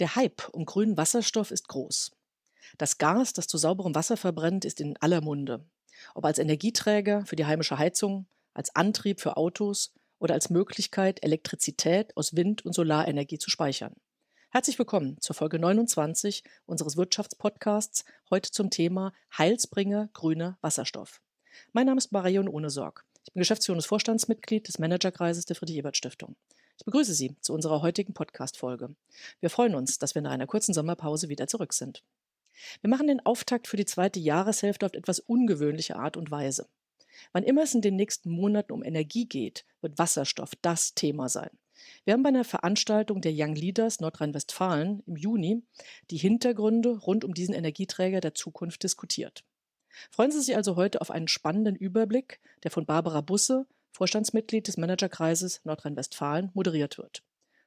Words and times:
Der 0.00 0.16
Hype 0.16 0.48
um 0.52 0.64
grünen 0.64 0.96
Wasserstoff 0.96 1.50
ist 1.50 1.68
groß. 1.68 2.12
Das 2.78 2.96
Gas, 2.96 3.34
das 3.34 3.46
zu 3.46 3.58
sauberem 3.58 3.94
Wasser 3.94 4.16
verbrennt, 4.16 4.64
ist 4.64 4.80
in 4.80 4.96
aller 4.96 5.20
Munde. 5.20 5.62
Ob 6.14 6.24
als 6.24 6.38
Energieträger 6.38 7.26
für 7.26 7.36
die 7.36 7.44
heimische 7.44 7.76
Heizung, 7.76 8.26
als 8.54 8.74
Antrieb 8.74 9.20
für 9.20 9.36
Autos 9.36 9.92
oder 10.18 10.32
als 10.32 10.48
Möglichkeit, 10.48 11.22
Elektrizität 11.22 12.16
aus 12.16 12.34
Wind- 12.34 12.64
und 12.64 12.74
Solarenergie 12.74 13.36
zu 13.36 13.50
speichern. 13.50 13.94
Herzlich 14.48 14.78
willkommen 14.78 15.20
zur 15.20 15.36
Folge 15.36 15.58
29 15.58 16.44
unseres 16.64 16.96
Wirtschaftspodcasts, 16.96 18.06
heute 18.30 18.50
zum 18.50 18.70
Thema 18.70 19.12
Heilsbringer 19.36 20.08
grüner 20.14 20.56
Wasserstoff. 20.62 21.20
Mein 21.72 21.84
Name 21.84 21.98
ist 21.98 22.10
Marion 22.10 22.48
Ohnesorg. 22.48 23.04
Ich 23.26 23.34
bin 23.34 23.40
geschäftsführendes 23.42 23.84
Vorstandsmitglied 23.84 24.66
des 24.66 24.78
Managerkreises 24.78 25.44
der 25.44 25.56
Friedrich-Ebert-Stiftung. 25.56 26.36
Ich 26.80 26.86
begrüße 26.86 27.12
Sie 27.12 27.36
zu 27.42 27.52
unserer 27.52 27.82
heutigen 27.82 28.14
Podcast-Folge. 28.14 28.94
Wir 29.40 29.50
freuen 29.50 29.74
uns, 29.74 29.98
dass 29.98 30.14
wir 30.14 30.22
nach 30.22 30.30
einer 30.30 30.46
kurzen 30.46 30.72
Sommerpause 30.72 31.28
wieder 31.28 31.46
zurück 31.46 31.74
sind. 31.74 32.02
Wir 32.80 32.88
machen 32.88 33.06
den 33.06 33.20
Auftakt 33.20 33.68
für 33.68 33.76
die 33.76 33.84
zweite 33.84 34.18
Jahreshälfte 34.18 34.86
auf 34.86 34.94
etwas 34.94 35.20
ungewöhnliche 35.20 35.96
Art 35.96 36.16
und 36.16 36.30
Weise. 36.30 36.68
Wann 37.32 37.42
immer 37.42 37.64
es 37.64 37.74
in 37.74 37.82
den 37.82 37.96
nächsten 37.96 38.30
Monaten 38.30 38.72
um 38.72 38.82
Energie 38.82 39.26
geht, 39.26 39.66
wird 39.82 39.98
Wasserstoff 39.98 40.52
das 40.62 40.94
Thema 40.94 41.28
sein. 41.28 41.50
Wir 42.06 42.14
haben 42.14 42.22
bei 42.22 42.30
einer 42.30 42.44
Veranstaltung 42.44 43.20
der 43.20 43.32
Young 43.34 43.54
Leaders 43.54 44.00
Nordrhein-Westfalen 44.00 45.02
im 45.04 45.16
Juni 45.16 45.62
die 46.10 46.16
Hintergründe 46.16 46.96
rund 46.96 47.26
um 47.26 47.34
diesen 47.34 47.54
Energieträger 47.54 48.22
der 48.22 48.32
Zukunft 48.32 48.84
diskutiert. 48.84 49.44
Freuen 50.10 50.30
Sie 50.30 50.40
sich 50.40 50.56
also 50.56 50.76
heute 50.76 51.02
auf 51.02 51.10
einen 51.10 51.28
spannenden 51.28 51.76
Überblick, 51.76 52.40
der 52.62 52.70
von 52.70 52.86
Barbara 52.86 53.20
Busse 53.20 53.66
Vorstandsmitglied 53.92 54.66
des 54.66 54.76
Managerkreises 54.76 55.60
Nordrhein-Westfalen, 55.64 56.50
moderiert 56.54 56.98
wird. 56.98 57.22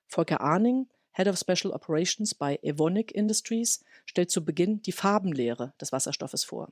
Volker 0.07 0.41
Arning, 0.41 0.87
Head 1.11 1.27
of 1.27 1.37
Special 1.37 1.73
Operations 1.73 2.33
bei 2.33 2.59
Evonik 2.61 3.13
Industries, 3.13 3.83
stellt 4.05 4.31
zu 4.31 4.43
Beginn 4.43 4.81
die 4.81 4.91
Farbenlehre 4.91 5.73
des 5.79 5.91
Wasserstoffes 5.91 6.43
vor. 6.43 6.71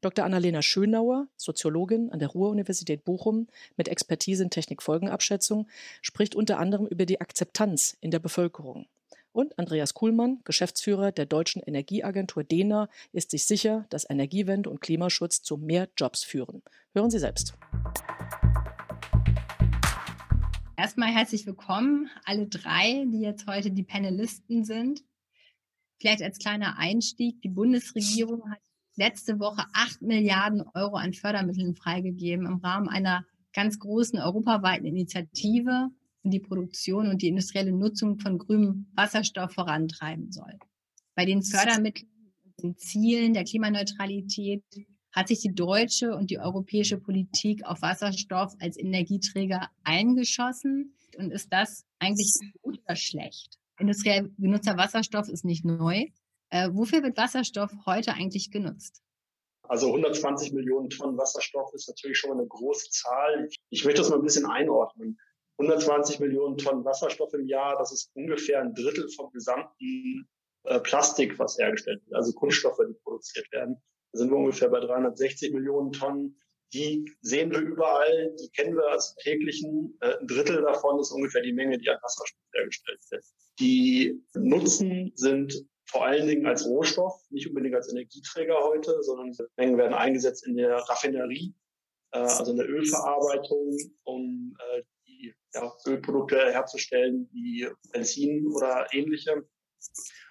Dr. 0.00 0.24
Annalena 0.24 0.62
Schönauer, 0.62 1.26
Soziologin 1.36 2.10
an 2.10 2.18
der 2.18 2.28
Ruhr-Universität 2.28 3.04
Bochum 3.04 3.48
mit 3.76 3.88
Expertise 3.88 4.42
in 4.42 4.50
Technikfolgenabschätzung, 4.50 5.68
spricht 6.02 6.34
unter 6.34 6.58
anderem 6.58 6.86
über 6.86 7.06
die 7.06 7.20
Akzeptanz 7.20 7.96
in 8.00 8.10
der 8.10 8.18
Bevölkerung. 8.18 8.86
Und 9.32 9.58
Andreas 9.58 9.94
Kuhlmann, 9.94 10.40
Geschäftsführer 10.44 11.12
der 11.12 11.26
deutschen 11.26 11.60
Energieagentur 11.62 12.44
DENA, 12.44 12.88
ist 13.12 13.30
sich 13.30 13.46
sicher, 13.46 13.84
dass 13.90 14.08
Energiewende 14.08 14.70
und 14.70 14.80
Klimaschutz 14.80 15.42
zu 15.42 15.56
mehr 15.56 15.88
Jobs 15.96 16.24
führen. 16.24 16.62
Hören 16.94 17.10
Sie 17.10 17.18
selbst. 17.18 17.54
Erstmal 20.86 21.12
herzlich 21.12 21.44
willkommen, 21.46 22.08
alle 22.26 22.46
drei, 22.46 23.06
die 23.08 23.18
jetzt 23.18 23.48
heute 23.48 23.72
die 23.72 23.82
Panelisten 23.82 24.62
sind. 24.64 25.02
Vielleicht 25.98 26.22
als 26.22 26.38
kleiner 26.38 26.78
Einstieg, 26.78 27.42
die 27.42 27.48
Bundesregierung 27.48 28.48
hat 28.48 28.60
letzte 28.94 29.40
Woche 29.40 29.64
acht 29.72 30.00
Milliarden 30.00 30.62
Euro 30.74 30.94
an 30.94 31.12
Fördermitteln 31.12 31.74
freigegeben 31.74 32.46
im 32.46 32.58
Rahmen 32.58 32.88
einer 32.88 33.24
ganz 33.52 33.80
großen 33.80 34.20
europaweiten 34.20 34.86
Initiative, 34.86 35.88
die 36.22 36.30
die 36.30 36.38
Produktion 36.38 37.08
und 37.08 37.20
die 37.20 37.28
industrielle 37.30 37.72
Nutzung 37.72 38.20
von 38.20 38.38
grünem 38.38 38.86
Wasserstoff 38.94 39.54
vorantreiben 39.54 40.30
soll. 40.30 40.56
Bei 41.16 41.24
den 41.24 41.42
Fördermitteln 41.42 42.08
den 42.62 42.76
Zielen 42.76 43.34
der 43.34 43.42
Klimaneutralität 43.42 44.62
hat 45.16 45.28
sich 45.28 45.40
die 45.40 45.54
deutsche 45.54 46.14
und 46.14 46.30
die 46.30 46.38
europäische 46.38 46.98
Politik 46.98 47.64
auf 47.64 47.80
Wasserstoff 47.80 48.52
als 48.60 48.76
Energieträger 48.76 49.70
eingeschossen? 49.82 50.94
Und 51.16 51.32
ist 51.32 51.50
das 51.50 51.86
eigentlich 51.98 52.34
gut 52.60 52.78
oder 52.84 52.96
schlecht? 52.96 53.58
Industriell 53.78 54.30
genutzter 54.36 54.76
Wasserstoff 54.76 55.28
ist 55.30 55.46
nicht 55.46 55.64
neu. 55.64 56.04
Äh, 56.50 56.68
wofür 56.72 57.02
wird 57.02 57.16
Wasserstoff 57.16 57.72
heute 57.86 58.12
eigentlich 58.12 58.50
genutzt? 58.50 59.02
Also 59.62 59.86
120 59.88 60.52
Millionen 60.52 60.90
Tonnen 60.90 61.16
Wasserstoff 61.16 61.72
ist 61.72 61.88
natürlich 61.88 62.18
schon 62.18 62.32
eine 62.32 62.46
große 62.46 62.90
Zahl. 62.90 63.48
Ich 63.70 63.84
möchte 63.86 64.02
das 64.02 64.10
mal 64.10 64.16
ein 64.16 64.22
bisschen 64.22 64.46
einordnen. 64.46 65.18
120 65.58 66.20
Millionen 66.20 66.58
Tonnen 66.58 66.84
Wasserstoff 66.84 67.32
im 67.32 67.46
Jahr, 67.46 67.78
das 67.78 67.90
ist 67.90 68.10
ungefähr 68.14 68.60
ein 68.60 68.74
Drittel 68.74 69.08
vom 69.16 69.32
gesamten 69.32 70.28
äh, 70.64 70.78
Plastik, 70.80 71.38
was 71.38 71.56
hergestellt 71.56 72.02
wird, 72.04 72.14
also 72.14 72.34
Kunststoffe, 72.34 72.80
die 72.86 72.94
produziert 73.02 73.50
werden 73.50 73.82
sind 74.16 74.30
wir 74.30 74.36
ungefähr 74.36 74.68
bei 74.68 74.80
360 74.80 75.52
Millionen 75.52 75.92
Tonnen. 75.92 76.40
Die 76.72 77.04
sehen 77.20 77.52
wir 77.52 77.60
überall, 77.60 78.34
die 78.40 78.50
kennen 78.50 78.76
wir 78.76 78.88
als 78.88 79.14
täglichen. 79.16 79.96
Äh, 80.00 80.18
ein 80.20 80.26
Drittel 80.26 80.62
davon 80.62 80.98
ist 81.00 81.12
ungefähr 81.12 81.42
die 81.42 81.52
Menge, 81.52 81.78
die 81.78 81.88
an 81.88 81.98
Wasserstoff 82.02 82.40
hergestellt 82.52 83.00
wird. 83.10 83.24
Die 83.60 84.20
Nutzen 84.34 85.12
sind 85.14 85.66
vor 85.88 86.04
allen 86.04 86.26
Dingen 86.26 86.46
als 86.46 86.66
Rohstoff, 86.66 87.14
nicht 87.30 87.46
unbedingt 87.46 87.76
als 87.76 87.90
Energieträger 87.90 88.58
heute, 88.62 89.02
sondern 89.02 89.32
Mengen 89.56 89.78
werden 89.78 89.94
eingesetzt 89.94 90.46
in 90.46 90.56
der 90.56 90.76
Raffinerie, 90.76 91.54
äh, 92.12 92.18
also 92.18 92.50
in 92.50 92.58
der 92.58 92.68
Ölverarbeitung, 92.68 93.76
um 94.02 94.56
äh, 94.58 94.82
die 95.06 95.34
Ölprodukte 95.86 96.52
herzustellen, 96.52 97.28
wie 97.32 97.68
Benzin 97.92 98.46
oder 98.48 98.86
ähnliche 98.92 99.46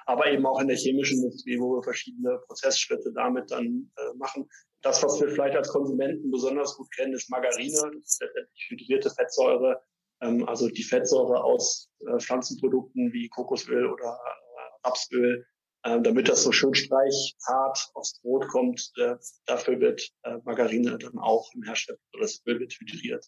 aber 0.05 0.31
eben 0.31 0.45
auch 0.45 0.59
in 0.59 0.67
der 0.67 0.77
chemischen 0.77 1.23
Industrie, 1.23 1.59
wo 1.59 1.77
wir 1.77 1.83
verschiedene 1.83 2.39
Prozessschritte 2.47 3.11
damit 3.13 3.51
dann 3.51 3.91
äh, 3.97 4.17
machen. 4.17 4.47
Das, 4.81 5.01
was 5.03 5.19
wir 5.19 5.29
vielleicht 5.29 5.55
als 5.57 5.69
Konsumenten 5.69 6.29
besonders 6.29 6.75
gut 6.75 6.91
kennen, 6.95 7.13
ist 7.13 7.29
Margarine, 7.29 7.91
letztendlich 7.93 8.67
hydrierte 8.69 9.09
Fettsäure, 9.09 9.81
ähm, 10.21 10.47
also 10.47 10.69
die 10.69 10.83
Fettsäure 10.83 11.43
aus 11.43 11.89
äh, 12.07 12.19
Pflanzenprodukten 12.19 13.11
wie 13.11 13.29
Kokosöl 13.29 13.91
oder 13.91 14.05
äh, 14.05 14.87
Rapsöl, 14.87 15.45
äh, 15.83 16.01
damit 16.01 16.29
das 16.29 16.43
so 16.43 16.51
schön 16.51 16.73
streichhart 16.73 17.89
aufs 17.93 18.19
Brot 18.21 18.47
kommt. 18.47 18.91
Äh, 18.97 19.15
dafür 19.45 19.79
wird 19.79 20.07
äh, 20.23 20.37
Margarine 20.43 20.97
dann 20.97 21.17
auch 21.17 21.51
im 21.55 21.63
Herstellen 21.63 21.99
oder 22.13 22.23
das 22.23 22.41
Öl 22.45 22.59
wird 22.59 22.73
hydriert. 22.73 23.25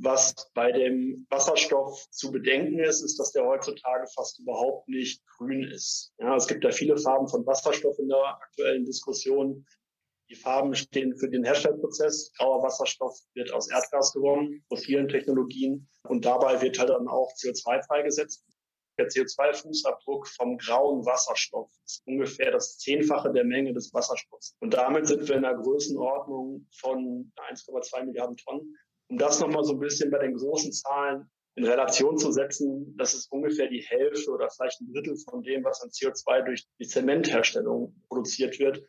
Was 0.00 0.34
bei 0.54 0.72
dem 0.72 1.26
Wasserstoff 1.30 2.08
zu 2.10 2.30
bedenken 2.32 2.78
ist, 2.80 3.02
ist, 3.02 3.18
dass 3.18 3.32
der 3.32 3.46
heutzutage 3.46 4.06
fast 4.14 4.38
überhaupt 4.38 4.88
nicht 4.88 5.22
grün 5.36 5.64
ist. 5.64 6.12
Ja, 6.18 6.36
es 6.36 6.46
gibt 6.46 6.64
ja 6.64 6.70
viele 6.70 6.96
Farben 6.96 7.28
von 7.28 7.46
Wasserstoff 7.46 7.98
in 7.98 8.08
der 8.08 8.24
aktuellen 8.24 8.84
Diskussion. 8.84 9.66
Die 10.28 10.34
Farben 10.34 10.74
stehen 10.74 11.16
für 11.16 11.30
den 11.30 11.44
Herstellprozess. 11.44 12.32
Grauer 12.36 12.62
Wasserstoff 12.62 13.16
wird 13.34 13.52
aus 13.52 13.70
Erdgas 13.70 14.12
gewonnen, 14.12 14.64
fossilen 14.68 15.08
Technologien. 15.08 15.88
Und 16.02 16.24
dabei 16.24 16.60
wird 16.60 16.78
halt 16.78 16.90
dann 16.90 17.06
auch 17.08 17.32
CO2 17.34 17.86
freigesetzt. 17.86 18.44
Der 18.98 19.08
CO2-Fußabdruck 19.08 20.26
vom 20.36 20.56
grauen 20.56 21.04
Wasserstoff 21.04 21.70
ist 21.84 22.02
ungefähr 22.06 22.50
das 22.50 22.78
Zehnfache 22.78 23.30
der 23.30 23.44
Menge 23.44 23.74
des 23.74 23.92
Wasserstoffs. 23.92 24.56
Und 24.60 24.72
damit 24.72 25.06
sind 25.06 25.28
wir 25.28 25.36
in 25.36 25.44
einer 25.44 25.62
Größenordnung 25.62 26.66
von 26.72 27.30
1,2 27.36 28.04
Milliarden 28.04 28.36
Tonnen. 28.38 28.74
Um 29.08 29.18
das 29.18 29.40
nochmal 29.40 29.64
so 29.64 29.74
ein 29.74 29.80
bisschen 29.80 30.10
bei 30.10 30.18
den 30.18 30.34
großen 30.34 30.72
Zahlen 30.72 31.30
in 31.56 31.64
Relation 31.64 32.18
zu 32.18 32.32
setzen, 32.32 32.94
das 32.98 33.14
ist 33.14 33.30
ungefähr 33.32 33.68
die 33.68 33.80
Hälfte 33.80 34.30
oder 34.30 34.50
vielleicht 34.50 34.80
ein 34.80 34.92
Drittel 34.92 35.16
von 35.16 35.42
dem, 35.42 35.64
was 35.64 35.80
an 35.82 35.90
CO2 35.90 36.42
durch 36.42 36.66
die 36.78 36.86
Zementherstellung 36.86 37.94
produziert 38.08 38.58
wird. 38.58 38.82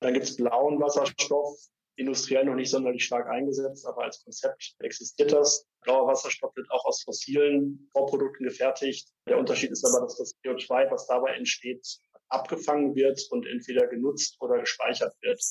Dann 0.00 0.14
gibt 0.14 0.26
es 0.26 0.36
blauen 0.36 0.80
Wasserstoff, 0.80 1.58
industriell 1.96 2.44
noch 2.44 2.54
nicht 2.54 2.70
sonderlich 2.70 3.04
stark 3.04 3.28
eingesetzt, 3.28 3.86
aber 3.86 4.04
als 4.04 4.22
Konzept 4.22 4.74
existiert 4.80 5.32
das. 5.32 5.66
Blauer 5.82 6.06
Wasserstoff 6.06 6.54
wird 6.56 6.70
auch 6.70 6.84
aus 6.84 7.02
fossilen 7.02 7.90
Bauprodukten 7.92 8.46
gefertigt. 8.46 9.08
Der 9.28 9.38
Unterschied 9.38 9.70
ist 9.70 9.84
aber, 9.84 10.04
dass 10.04 10.16
das 10.16 10.34
CO2, 10.44 10.90
was 10.90 11.06
dabei 11.06 11.34
entsteht, 11.34 11.86
abgefangen 12.28 12.94
wird 12.94 13.20
und 13.30 13.46
entweder 13.46 13.86
genutzt 13.86 14.36
oder 14.40 14.58
gespeichert 14.58 15.14
wird. 15.20 15.42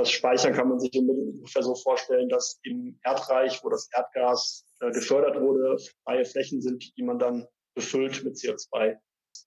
Das 0.00 0.10
Speichern 0.12 0.54
kann 0.54 0.70
man 0.70 0.80
sich 0.80 0.96
ungefähr 0.96 1.62
so 1.62 1.74
vorstellen, 1.74 2.30
dass 2.30 2.58
im 2.62 2.98
Erdreich, 3.02 3.62
wo 3.62 3.68
das 3.68 3.86
Erdgas 3.94 4.64
äh, 4.80 4.90
gefördert 4.92 5.38
wurde, 5.38 5.76
freie 6.04 6.24
Flächen 6.24 6.62
sind, 6.62 6.96
die 6.96 7.02
man 7.02 7.18
dann 7.18 7.46
befüllt 7.74 8.24
mit 8.24 8.36
CO2. 8.36 8.96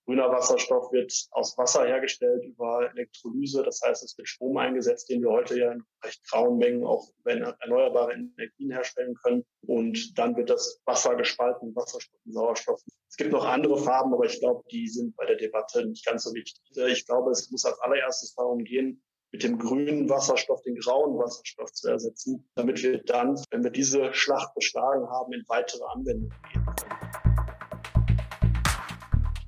Grüner 0.06 0.30
Wasserstoff 0.30 0.92
wird 0.92 1.12
aus 1.32 1.58
Wasser 1.58 1.88
hergestellt 1.88 2.46
über 2.46 2.88
Elektrolyse. 2.92 3.64
Das 3.64 3.82
heißt, 3.84 4.04
es 4.04 4.16
wird 4.16 4.28
Strom 4.28 4.58
eingesetzt, 4.58 5.10
den 5.10 5.24
wir 5.24 5.32
heute 5.32 5.58
ja 5.58 5.72
in 5.72 5.84
recht 6.04 6.24
grauen 6.30 6.60
Mengen 6.60 6.86
auch 6.86 7.10
über 7.18 7.32
erneuerbare 7.32 8.14
Energien 8.14 8.72
herstellen 8.72 9.16
können. 9.24 9.44
Und 9.66 10.16
dann 10.20 10.38
wird 10.38 10.52
das 10.52 10.80
Wasser 10.86 11.16
gespalten, 11.16 11.76
Wasserstoff 11.76 12.20
und 12.26 12.34
Sauerstoff. 12.34 12.80
Es 13.10 13.18
gibt 13.18 13.32
noch 13.32 13.46
andere 13.46 13.82
Farben, 13.82 14.14
aber 14.14 14.26
ich 14.26 14.40
glaube, 14.40 14.64
die 14.72 14.88
sind 14.88 15.16
bei 15.16 15.26
der 15.26 15.38
Debatte 15.38 15.84
nicht 15.88 16.06
ganz 16.06 16.26
so 16.26 16.34
wichtig. 16.36 16.62
Ich 16.76 17.08
glaube, 17.08 17.32
es 17.32 17.50
muss 17.50 17.66
als 17.66 17.80
allererstes 17.80 18.36
darum 18.36 18.64
gehen, 18.64 19.02
mit 19.34 19.44
dem 19.44 19.58
grünen 19.58 20.08
Wasserstoff 20.08 20.62
den 20.62 20.76
grauen 20.76 21.18
Wasserstoff 21.18 21.74
zu 21.74 21.90
ersetzen, 21.90 22.48
damit 22.54 22.82
wir 22.84 23.04
dann, 23.04 23.36
wenn 23.50 23.64
wir 23.64 23.72
diese 23.72 24.14
Schlacht 24.14 24.54
beschlagen 24.54 25.10
haben, 25.10 25.34
in 25.34 25.44
weitere 25.48 25.84
Anwendungen 25.92 26.38
gehen 26.54 26.66
können. 26.66 26.94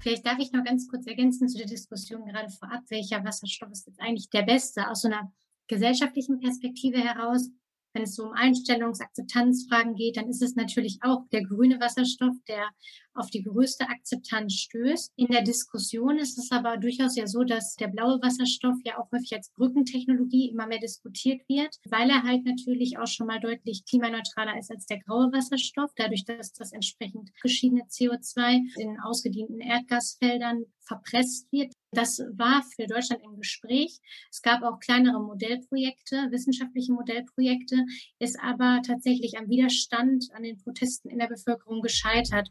Vielleicht 0.02 0.26
darf 0.26 0.40
ich 0.40 0.52
noch 0.52 0.64
ganz 0.64 0.88
kurz 0.88 1.06
ergänzen 1.08 1.48
zu 1.48 1.58
der 1.58 1.68
Diskussion 1.68 2.26
gerade 2.26 2.50
vorab, 2.50 2.82
welcher 2.90 3.24
Wasserstoff 3.24 3.72
ist 3.72 3.88
jetzt 3.88 4.02
eigentlich 4.02 4.30
der 4.30 4.44
beste 4.44 4.90
aus 4.90 5.02
so 5.02 5.08
einer 5.08 5.32
gesellschaftlichen 5.68 6.40
Perspektive 6.40 6.98
heraus. 6.98 7.50
Wenn 7.94 8.04
es 8.04 8.16
so 8.16 8.24
um 8.24 8.34
Einstellungs-, 8.34 9.02
Akzeptanzfragen 9.02 9.96
geht, 9.96 10.18
dann 10.18 10.28
ist 10.28 10.42
es 10.42 10.56
natürlich 10.56 11.00
auch 11.02 11.28
der 11.32 11.44
grüne 11.44 11.80
Wasserstoff, 11.80 12.36
der 12.48 12.70
auf 13.16 13.30
die 13.30 13.44
größte 13.44 13.88
Akzeptanz 13.88 14.54
stößt. 14.54 15.12
In 15.16 15.28
der 15.28 15.42
Diskussion 15.42 16.18
ist 16.18 16.38
es 16.38 16.52
aber 16.52 16.78
durchaus 16.78 17.16
ja 17.16 17.28
so, 17.28 17.44
dass 17.44 17.76
der 17.76 17.88
blaue 17.88 18.20
Wasserstoff 18.22 18.76
ja 18.84 19.00
auch 19.00 19.12
häufig 19.12 19.34
als 19.34 19.52
Brückentechnologie 19.52 20.50
immer 20.50 20.68
mehr 20.68 20.80
diskutiert 20.80 21.42
wird, 21.48 21.76
weil 21.90 22.10
er 22.10 22.24
halt 22.24 22.46
natürlich 22.46 22.98
auch 22.98 23.08
schon 23.08 23.28
mal 23.28 23.40
deutlich 23.40 23.86
klimaneutraler 23.86 24.58
ist 24.58 24.72
als 24.72 24.86
der 24.86 25.00
graue 25.00 25.32
Wasserstoff, 25.32 25.92
dadurch, 25.96 26.26
dass 26.26 26.54
das 26.54 26.72
entsprechend 26.72 27.32
geschiedene 27.42 27.84
CO2 27.84 28.80
in 28.80 29.00
ausgedienten 29.00 29.60
Erdgasfeldern 29.60 30.66
verpresst 30.86 31.52
wird. 31.52 31.74
Das 31.92 32.20
war 32.34 32.64
für 32.76 32.88
Deutschland 32.88 33.24
im 33.24 33.38
Gespräch. 33.38 34.00
Es 34.30 34.42
gab 34.42 34.64
auch 34.64 34.80
kleinere 34.80 35.22
Modellprojekte, 35.22 36.28
wissenschaftliche 36.30 36.92
Modellprojekte, 36.94 37.86
ist 38.20 38.40
aber 38.40 38.82
tatsächlich 38.86 39.38
am 39.38 39.50
Widerstand, 39.50 40.26
an 40.34 40.44
den 40.44 40.58
Protesten 40.58 41.10
in 41.10 41.20
der 41.20 41.28
Bevölkerung 41.28 41.82
gescheitert. 41.82 42.50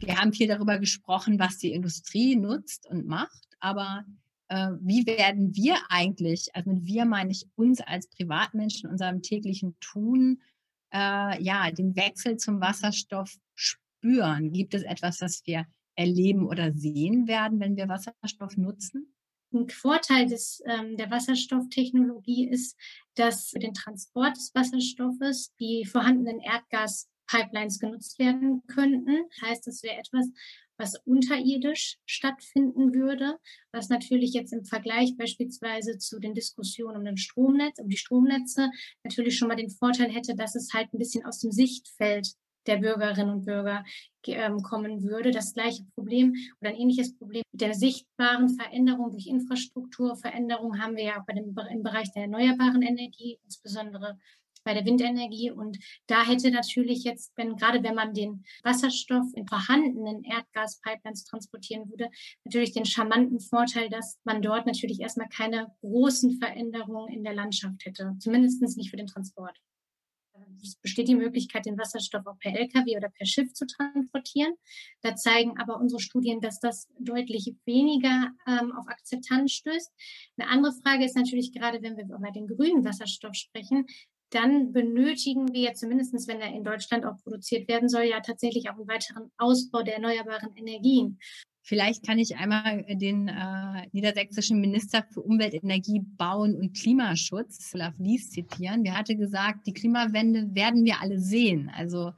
Wir 0.00 0.16
haben 0.16 0.32
viel 0.32 0.48
darüber 0.48 0.78
gesprochen, 0.78 1.38
was 1.38 1.58
die 1.58 1.72
Industrie 1.72 2.36
nutzt 2.36 2.86
und 2.88 3.06
macht, 3.06 3.48
aber 3.60 4.04
äh, 4.48 4.70
wie 4.80 5.06
werden 5.06 5.54
wir 5.54 5.76
eigentlich, 5.88 6.54
also 6.54 6.70
mit 6.70 6.84
wir 6.84 7.04
meine 7.04 7.32
ich 7.32 7.48
uns 7.56 7.80
als 7.80 8.08
Privatmenschen 8.08 8.86
in 8.86 8.92
unserem 8.92 9.22
täglichen 9.22 9.76
Tun, 9.80 10.40
äh, 10.92 11.42
ja, 11.42 11.70
den 11.70 11.96
Wechsel 11.96 12.36
zum 12.36 12.60
Wasserstoff 12.60 13.36
spüren? 13.54 14.52
Gibt 14.52 14.74
es 14.74 14.82
etwas, 14.82 15.18
das 15.18 15.42
wir 15.46 15.66
erleben 15.96 16.46
oder 16.46 16.72
sehen 16.72 17.26
werden, 17.26 17.58
wenn 17.58 17.76
wir 17.76 17.88
Wasserstoff 17.88 18.56
nutzen? 18.56 19.12
Ein 19.52 19.68
Vorteil 19.68 20.26
des, 20.26 20.62
ähm, 20.66 20.96
der 20.96 21.10
Wasserstofftechnologie 21.10 22.48
ist, 22.48 22.76
dass 23.14 23.50
für 23.50 23.58
den 23.58 23.74
Transport 23.74 24.36
des 24.36 24.54
Wasserstoffes 24.54 25.54
die 25.58 25.84
vorhandenen 25.84 26.40
Erdgaspipelines 27.26 27.78
genutzt 27.78 28.18
werden 28.18 28.62
könnten. 28.66 29.28
Heißt, 29.42 29.66
das 29.66 29.82
wäre 29.82 29.96
etwas, 29.96 30.28
was 30.78 30.94
unterirdisch 31.04 31.96
stattfinden 32.04 32.92
würde, 32.92 33.38
was 33.72 33.88
natürlich 33.88 34.34
jetzt 34.34 34.52
im 34.52 34.64
Vergleich 34.64 35.16
beispielsweise 35.16 35.96
zu 35.98 36.18
den 36.18 36.34
Diskussionen 36.34 36.98
um 36.98 37.04
den 37.04 37.16
Stromnetz, 37.16 37.78
um 37.78 37.88
die 37.88 37.96
Stromnetze 37.96 38.70
natürlich 39.02 39.38
schon 39.38 39.48
mal 39.48 39.56
den 39.56 39.70
Vorteil 39.70 40.10
hätte, 40.10 40.34
dass 40.34 40.54
es 40.54 40.74
halt 40.74 40.92
ein 40.92 40.98
bisschen 40.98 41.24
aus 41.24 41.40
dem 41.40 41.50
Sichtfeld 41.50 42.28
der 42.66 42.78
Bürgerinnen 42.78 43.30
und 43.30 43.46
Bürger 43.46 43.84
ähm, 44.26 44.60
kommen 44.60 45.02
würde. 45.04 45.30
Das 45.30 45.54
gleiche 45.54 45.84
Problem 45.94 46.34
oder 46.60 46.70
ein 46.70 46.76
ähnliches 46.76 47.16
Problem 47.16 47.42
mit 47.52 47.60
der 47.60 47.74
sichtbaren 47.74 48.50
Veränderung 48.50 49.12
durch 49.12 49.28
Infrastrukturveränderung 49.28 50.78
haben 50.80 50.96
wir 50.96 51.04
ja 51.04 51.20
auch 51.20 51.26
bei 51.26 51.34
dem, 51.34 51.54
im 51.70 51.82
Bereich 51.84 52.12
der 52.12 52.22
erneuerbaren 52.22 52.82
Energie, 52.82 53.38
insbesondere 53.44 54.18
bei 54.66 54.74
der 54.74 54.84
Windenergie. 54.84 55.50
Und 55.50 55.78
da 56.08 56.26
hätte 56.26 56.50
natürlich 56.50 57.04
jetzt, 57.04 57.32
wenn, 57.36 57.56
gerade 57.56 57.82
wenn 57.82 57.94
man 57.94 58.12
den 58.12 58.44
Wasserstoff 58.64 59.26
in 59.34 59.46
vorhandenen 59.46 60.24
Erdgaspipelines 60.24 61.24
transportieren 61.24 61.88
würde, 61.88 62.10
natürlich 62.44 62.72
den 62.72 62.84
charmanten 62.84 63.40
Vorteil, 63.40 63.88
dass 63.88 64.18
man 64.24 64.42
dort 64.42 64.66
natürlich 64.66 65.00
erstmal 65.00 65.28
keine 65.28 65.72
großen 65.80 66.38
Veränderungen 66.38 67.12
in 67.14 67.24
der 67.24 67.34
Landschaft 67.34 67.84
hätte. 67.84 68.14
Zumindest 68.18 68.60
nicht 68.76 68.90
für 68.90 68.96
den 68.96 69.06
Transport 69.06 69.56
es 70.62 70.76
besteht 70.76 71.08
die 71.08 71.14
Möglichkeit, 71.14 71.66
den 71.66 71.78
Wasserstoff 71.78 72.26
auch 72.26 72.38
per 72.38 72.58
Lkw 72.58 72.96
oder 72.96 73.08
per 73.08 73.26
Schiff 73.26 73.52
zu 73.52 73.66
transportieren. 73.66 74.54
Da 75.02 75.16
zeigen 75.16 75.58
aber 75.58 75.78
unsere 75.78 76.00
Studien, 76.00 76.40
dass 76.40 76.60
das 76.60 76.88
deutlich 76.98 77.54
weniger 77.64 78.32
ähm, 78.46 78.72
auf 78.72 78.88
Akzeptanz 78.88 79.52
stößt. 79.52 79.92
Eine 80.36 80.50
andere 80.50 80.72
Frage 80.82 81.04
ist 81.04 81.16
natürlich 81.16 81.52
gerade, 81.52 81.82
wenn 81.82 81.96
wir 81.96 82.04
über 82.04 82.30
den 82.30 82.46
grünen 82.46 82.84
Wasserstoff 82.84 83.34
sprechen, 83.34 83.86
dann 84.30 84.72
benötigen 84.72 85.52
wir 85.52 85.74
zumindest, 85.74 86.26
wenn 86.28 86.40
er 86.40 86.52
in 86.52 86.64
Deutschland 86.64 87.04
auch 87.04 87.16
produziert 87.22 87.68
werden 87.68 87.88
soll, 87.88 88.04
ja 88.04 88.20
tatsächlich 88.20 88.68
auch 88.68 88.76
einen 88.76 88.88
weiteren 88.88 89.30
Ausbau 89.38 89.82
der 89.82 89.94
erneuerbaren 89.94 90.54
Energien. 90.56 91.18
Vielleicht 91.62 92.06
kann 92.06 92.18
ich 92.18 92.36
einmal 92.36 92.84
den 92.88 93.28
äh, 93.28 93.88
niedersächsischen 93.90 94.60
Minister 94.60 95.04
für 95.12 95.20
Umwelt, 95.20 95.54
Energie, 95.54 96.00
Bauen 96.16 96.54
und 96.54 96.76
Klimaschutz, 96.76 97.72
Olaf 97.74 97.94
Lies, 97.98 98.30
zitieren. 98.30 98.84
Der 98.84 98.96
hatte 98.96 99.16
gesagt, 99.16 99.66
die 99.66 99.72
Klimawende 99.72 100.54
werden 100.54 100.84
wir 100.84 101.00
alle 101.00 101.18
sehen. 101.18 101.70
Also 101.74 102.12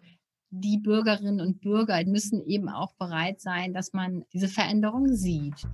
die 0.50 0.78
Bürgerinnen 0.78 1.40
und 1.40 1.60
Bürger 1.60 2.02
müssen 2.04 2.44
eben 2.46 2.68
auch 2.68 2.94
bereit 2.96 3.40
sein, 3.40 3.72
dass 3.72 3.94
man 3.94 4.24
diese 4.32 4.48
Veränderung 4.48 5.08
sieht. 5.14 5.66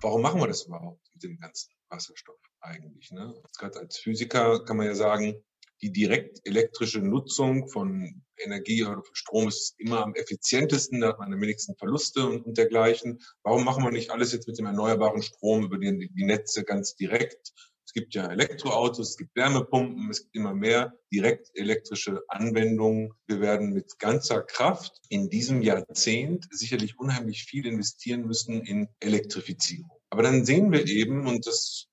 Warum 0.00 0.22
machen 0.22 0.40
wir 0.40 0.48
das 0.48 0.66
überhaupt 0.66 1.08
mit 1.12 1.22
dem 1.22 1.38
ganzen 1.38 1.72
Wasserstoff 1.88 2.49
eigentlich? 2.60 3.10
Ne? 3.10 3.34
Gerade 3.58 3.80
als 3.80 3.98
Physiker 3.98 4.64
kann 4.64 4.76
man 4.76 4.86
ja 4.86 4.94
sagen, 4.94 5.42
die 5.82 5.92
direkt 5.92 6.40
elektrische 6.44 7.00
Nutzung 7.00 7.68
von 7.68 8.22
Energie 8.36 8.84
oder 8.84 9.02
von 9.02 9.14
Strom 9.14 9.48
ist 9.48 9.74
immer 9.78 10.02
am 10.02 10.14
effizientesten, 10.14 11.00
da 11.00 11.08
hat 11.08 11.18
man 11.18 11.32
am 11.32 11.40
wenigsten 11.40 11.76
Verluste 11.76 12.26
und, 12.26 12.58
dergleichen. 12.58 13.20
Warum 13.42 13.64
machen 13.64 13.82
wir 13.82 13.90
nicht 13.90 14.10
alles 14.10 14.32
jetzt 14.32 14.46
mit 14.46 14.58
dem 14.58 14.66
erneuerbaren 14.66 15.22
Strom 15.22 15.64
über 15.64 15.78
die, 15.78 16.10
die 16.12 16.24
Netze 16.24 16.64
ganz 16.64 16.96
direkt? 16.96 17.52
Es 17.90 17.94
gibt 17.94 18.14
ja 18.14 18.30
Elektroautos, 18.30 19.10
es 19.10 19.16
gibt 19.16 19.34
Wärmepumpen, 19.34 20.10
es 20.10 20.22
gibt 20.22 20.36
immer 20.36 20.54
mehr 20.54 20.94
direkt 21.12 21.50
elektrische 21.54 22.22
Anwendungen. 22.28 23.12
Wir 23.26 23.40
werden 23.40 23.72
mit 23.72 23.98
ganzer 23.98 24.42
Kraft 24.42 25.00
in 25.08 25.28
diesem 25.28 25.60
Jahrzehnt 25.60 26.46
sicherlich 26.52 27.00
unheimlich 27.00 27.44
viel 27.44 27.66
investieren 27.66 28.26
müssen 28.26 28.62
in 28.62 28.88
Elektrifizierung. 29.00 29.90
Aber 30.08 30.22
dann 30.22 30.44
sehen 30.44 30.70
wir 30.70 30.86
eben, 30.86 31.26
und 31.26 31.48
das 31.48 31.89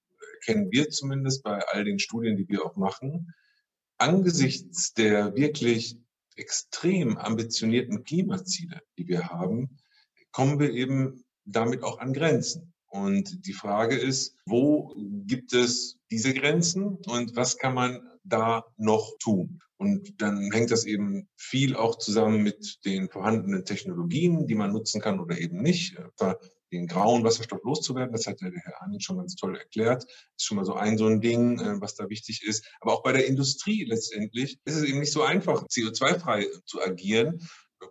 kennen 0.48 0.72
wir 0.72 0.90
zumindest 0.90 1.44
bei 1.44 1.60
all 1.68 1.84
den 1.84 2.00
Studien, 2.00 2.38
die 2.38 2.48
wir 2.48 2.66
auch 2.66 2.78
machen, 2.78 3.34
angesichts 3.98 4.94
der 4.94 5.36
wirklich 5.36 5.98
extrem 6.38 7.18
ambitionierten 7.18 8.04
Klimaziele, 8.04 8.82
die 8.98 9.08
wir 9.08 9.28
haben, 9.28 9.78
kommen 10.32 10.60
wir 10.60 10.72
eben 10.72 11.26
damit 11.46 11.84
auch 11.84 12.00
an 12.00 12.14
Grenzen. 12.14 12.74
Und 12.88 13.46
die 13.46 13.54
Frage 13.54 13.98
ist, 13.98 14.36
wo 14.46 14.96
gibt 15.26 15.54
es 15.54 15.98
diese 16.10 16.34
Grenzen 16.34 16.98
und 17.08 17.36
was 17.36 17.58
kann 17.58 17.74
man 17.74 18.00
da 18.24 18.64
noch 18.78 19.18
tun? 19.20 19.60
Und 19.76 20.22
dann 20.22 20.50
hängt 20.52 20.72
das 20.72 20.86
eben 20.86 21.28
viel 21.36 21.76
auch 21.76 21.98
zusammen 21.98 22.42
mit 22.42 22.80
den 22.86 23.10
vorhandenen 23.10 23.66
Technologien, 23.66 24.48
die 24.48 24.56
man 24.56 24.72
nutzen 24.72 25.02
kann 25.02 25.20
oder 25.20 25.38
eben 25.38 25.62
nicht 25.62 25.98
den 26.72 26.88
grauen 26.88 27.24
Wasserstoff 27.24 27.64
loszuwerden. 27.64 28.12
Das 28.12 28.28
hat 28.28 28.42
der 28.42 28.52
Herr 28.52 28.82
Arnin 28.82 29.00
schon 29.00 29.18
ganz 29.18 29.36
toll 29.36 29.58
erklärt. 29.58 30.04
Ist 30.04 30.46
schon 30.46 30.58
mal 30.58 30.66
so 30.66 30.74
ein 30.74 30.98
so 30.98 31.08
ein 31.08 31.22
Ding, 31.22 31.60
äh, 31.60 31.82
was 31.82 31.96
da 31.96 32.10
wichtig 32.10 32.44
ist. 32.44 32.66
Aber 32.80 32.94
auch 32.94 33.04
bei 33.04 33.12
der 33.12 33.28
Industrie 33.28 33.86
letztendlich 33.86 34.60
ist 34.66 34.76
es 34.76 34.84
eben 34.84 35.00
nicht 35.00 35.14
so 35.14 35.24
einfach, 35.24 35.66
CO2-frei 35.68 36.48
zu 36.66 36.82
agieren. 36.82 37.40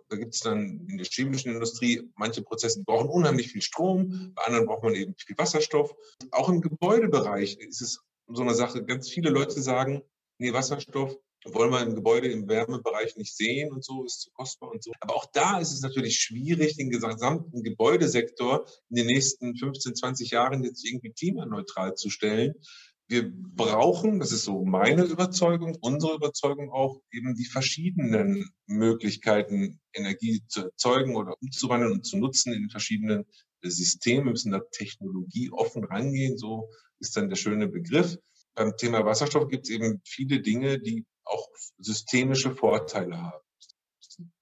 Da 0.09 0.17
gibt 0.17 0.35
es 0.35 0.41
dann 0.41 0.85
in 0.89 0.97
der 0.97 1.05
chemischen 1.05 1.53
Industrie 1.53 2.09
manche 2.15 2.41
Prozesse, 2.41 2.83
brauchen 2.83 3.09
unheimlich 3.09 3.51
viel 3.51 3.61
Strom, 3.61 4.33
bei 4.35 4.43
anderen 4.43 4.65
braucht 4.65 4.83
man 4.83 4.95
eben 4.95 5.15
viel 5.15 5.37
Wasserstoff. 5.37 5.95
Auch 6.31 6.49
im 6.49 6.61
Gebäudebereich 6.61 7.57
ist 7.57 7.81
es 7.81 8.01
so 8.27 8.41
eine 8.41 8.53
Sache. 8.53 8.83
Ganz 8.83 9.09
viele 9.09 9.29
Leute 9.29 9.61
sagen, 9.61 10.01
nee, 10.39 10.51
Wasserstoff 10.51 11.17
wollen 11.45 11.71
wir 11.71 11.81
im 11.81 11.95
Gebäude 11.95 12.27
im 12.27 12.47
Wärmebereich 12.47 13.15
nicht 13.15 13.35
sehen 13.35 13.71
und 13.71 13.83
so, 13.83 14.03
ist 14.05 14.21
zu 14.21 14.31
kostbar 14.31 14.71
und 14.71 14.83
so. 14.83 14.91
Aber 14.99 15.15
auch 15.15 15.25
da 15.31 15.59
ist 15.59 15.71
es 15.71 15.81
natürlich 15.81 16.19
schwierig, 16.19 16.75
den 16.77 16.89
gesamten 16.89 17.63
Gebäudesektor 17.63 18.65
in 18.89 18.97
den 18.97 19.07
nächsten 19.07 19.55
15, 19.55 19.95
20 19.95 20.31
Jahren 20.31 20.63
jetzt 20.63 20.85
irgendwie 20.85 21.11
klimaneutral 21.11 21.95
zu 21.95 22.09
stellen. 22.09 22.55
Wir 23.09 23.31
brauchen, 23.31 24.19
das 24.19 24.33
ist 24.33 24.43
so 24.43 24.65
meine 24.65 25.03
Überzeugung, 25.03 25.77
unsere 25.79 26.15
Überzeugung 26.15 26.71
auch, 26.71 26.99
eben 27.11 27.35
die 27.35 27.45
verschiedenen 27.45 28.49
Möglichkeiten, 28.65 29.79
Energie 29.93 30.43
zu 30.49 30.63
erzeugen 30.63 31.15
oder 31.15 31.35
umzuwandeln 31.41 31.93
und 31.93 32.05
zu 32.05 32.17
nutzen 32.17 32.51
in 32.51 32.63
den 32.63 32.69
verschiedenen 32.69 33.25
Systemen. 33.63 34.25
Wir 34.25 34.31
müssen 34.31 34.51
da 34.51 34.59
technologieoffen 34.71 35.85
rangehen, 35.85 36.37
so 36.37 36.69
ist 36.99 37.15
dann 37.15 37.29
der 37.29 37.37
schöne 37.37 37.69
Begriff. 37.69 38.17
Beim 38.55 38.75
Thema 38.75 39.05
Wasserstoff 39.05 39.47
gibt 39.47 39.65
es 39.65 39.69
eben 39.69 40.01
viele 40.03 40.41
Dinge, 40.41 40.79
die 40.79 41.05
auch 41.27 41.47
systemische 41.77 42.55
Vorteile 42.55 43.21
haben. 43.21 43.43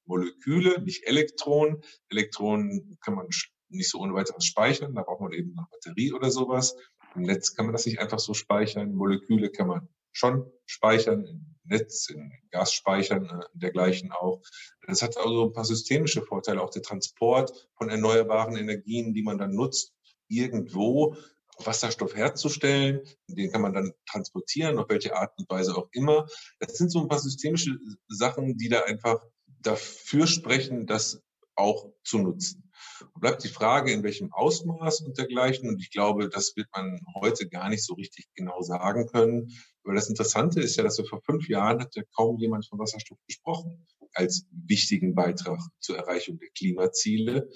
Moleküle, 0.05 0.81
nicht 0.81 1.05
Elektronen. 1.07 1.81
Elektronen 2.09 2.97
kann 3.01 3.15
man 3.15 3.27
nicht 3.69 3.89
so 3.89 3.99
ohne 3.99 4.13
weiteres 4.13 4.45
speichern, 4.45 4.93
da 4.93 5.01
braucht 5.01 5.21
man 5.21 5.33
eben 5.33 5.57
eine 5.57 5.67
Batterie 5.71 6.13
oder 6.13 6.29
sowas. 6.31 6.75
Im 7.15 7.23
Netz 7.23 7.55
kann 7.55 7.65
man 7.65 7.73
das 7.73 7.85
nicht 7.85 7.99
einfach 7.99 8.19
so 8.19 8.33
speichern. 8.33 8.93
Moleküle 8.93 9.49
kann 9.49 9.67
man 9.67 9.89
schon 10.11 10.51
speichern, 10.65 11.25
im 11.25 11.55
Netz, 11.63 12.09
in 12.09 12.31
Gasspeichern 12.51 13.25
äh, 13.25 13.43
dergleichen 13.53 14.11
auch. 14.11 14.41
Das 14.87 15.01
hat 15.01 15.17
also 15.17 15.47
ein 15.47 15.53
paar 15.53 15.65
systemische 15.65 16.21
Vorteile, 16.21 16.61
auch 16.61 16.69
der 16.69 16.83
Transport 16.83 17.69
von 17.75 17.89
erneuerbaren 17.89 18.55
Energien, 18.55 19.13
die 19.13 19.23
man 19.23 19.37
dann 19.37 19.55
nutzt, 19.55 19.93
irgendwo 20.27 21.15
Wasserstoff 21.63 22.15
herzustellen. 22.15 23.01
Den 23.27 23.51
kann 23.51 23.61
man 23.61 23.73
dann 23.73 23.93
transportieren, 24.09 24.77
auf 24.77 24.89
welche 24.89 25.15
Art 25.15 25.33
und 25.37 25.49
Weise 25.49 25.75
auch 25.75 25.87
immer. 25.91 26.25
Das 26.59 26.77
sind 26.77 26.91
so 26.91 27.01
ein 27.01 27.07
paar 27.07 27.19
systemische 27.19 27.77
Sachen, 28.07 28.57
die 28.57 28.69
da 28.69 28.81
einfach 28.81 29.23
dafür 29.61 30.27
sprechen, 30.27 30.85
dass 30.85 31.21
auch 31.55 31.91
zu 32.03 32.19
nutzen. 32.19 32.69
Bleibt 33.15 33.43
die 33.43 33.49
Frage, 33.49 33.91
in 33.91 34.03
welchem 34.03 34.31
Ausmaß 34.33 35.01
und 35.01 35.17
dergleichen. 35.17 35.69
Und 35.69 35.81
ich 35.81 35.91
glaube, 35.91 36.29
das 36.29 36.55
wird 36.55 36.67
man 36.75 36.99
heute 37.15 37.47
gar 37.47 37.69
nicht 37.69 37.83
so 37.83 37.93
richtig 37.93 38.27
genau 38.35 38.61
sagen 38.61 39.07
können. 39.07 39.51
Aber 39.83 39.93
das 39.93 40.09
Interessante 40.09 40.61
ist 40.61 40.75
ja, 40.75 40.83
dass 40.83 40.97
wir 40.97 41.05
vor 41.05 41.21
fünf 41.21 41.47
Jahren 41.47 41.79
hat 41.79 41.95
ja 41.95 42.03
kaum 42.15 42.37
jemand 42.39 42.67
von 42.67 42.79
Wasserstoff 42.79 43.19
gesprochen 43.27 43.85
als 44.13 44.45
wichtigen 44.51 45.13
Beitrag 45.13 45.59
zur 45.79 45.97
Erreichung 45.97 46.39
der 46.39 46.49
Klimaziele. 46.49 47.49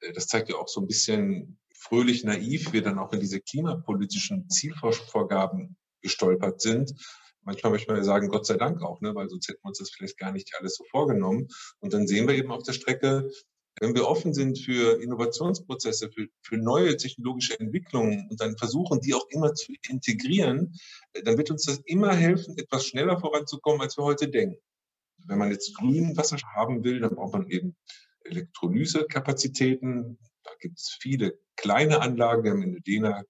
Äh, 0.00 0.12
das 0.12 0.26
zeigt 0.26 0.48
ja 0.48 0.56
auch 0.56 0.68
so 0.68 0.80
ein 0.80 0.86
bisschen 0.86 1.58
fröhlich 1.82 2.24
naiv 2.24 2.72
wir 2.72 2.82
dann 2.82 2.98
auch 2.98 3.12
in 3.12 3.20
diese 3.20 3.40
klimapolitischen 3.40 4.48
Zielvorgaben 4.48 5.76
gestolpert 6.00 6.60
sind. 6.60 6.92
Manchmal 7.42 7.72
möchte 7.72 7.90
man 7.90 7.98
ja 7.98 8.04
sagen, 8.04 8.28
Gott 8.28 8.46
sei 8.46 8.56
Dank 8.56 8.82
auch, 8.82 9.00
ne, 9.00 9.14
weil 9.14 9.28
sonst 9.28 9.48
hätten 9.48 9.60
wir 9.64 9.68
uns 9.68 9.78
das 9.78 9.90
vielleicht 9.90 10.16
gar 10.16 10.32
nicht 10.32 10.52
alles 10.58 10.76
so 10.76 10.84
vorgenommen. 10.90 11.48
Und 11.80 11.92
dann 11.92 12.06
sehen 12.06 12.28
wir 12.28 12.36
eben 12.36 12.52
auf 12.52 12.62
der 12.62 12.72
Strecke, 12.72 13.30
wenn 13.80 13.94
wir 13.94 14.06
offen 14.06 14.34
sind 14.34 14.58
für 14.58 15.02
Innovationsprozesse, 15.02 16.10
für, 16.12 16.28
für 16.42 16.56
neue 16.56 16.96
technologische 16.96 17.58
Entwicklungen 17.58 18.28
und 18.30 18.40
dann 18.40 18.56
versuchen, 18.56 19.00
die 19.00 19.14
auch 19.14 19.26
immer 19.30 19.54
zu 19.54 19.72
integrieren, 19.88 20.74
dann 21.24 21.38
wird 21.38 21.50
uns 21.50 21.64
das 21.64 21.80
immer 21.86 22.14
helfen, 22.14 22.56
etwas 22.58 22.86
schneller 22.86 23.18
voranzukommen, 23.18 23.80
als 23.80 23.96
wir 23.96 24.04
heute 24.04 24.28
denken. 24.28 24.58
Wenn 25.26 25.38
man 25.38 25.50
jetzt 25.50 25.74
grünen 25.76 26.16
Wasserstoff 26.16 26.52
haben 26.54 26.84
will, 26.84 27.00
dann 27.00 27.14
braucht 27.14 27.32
man 27.32 27.48
eben 27.48 27.74
Elektrolysekapazitäten. 28.24 30.18
Da 30.44 30.50
gibt 30.60 30.78
es 30.78 30.96
viele 31.00 31.38
kleine 31.56 32.00
Anlagen. 32.00 32.44
Wir 32.44 32.52
haben 32.52 32.62
in 32.62 32.76
Edena 32.76 33.22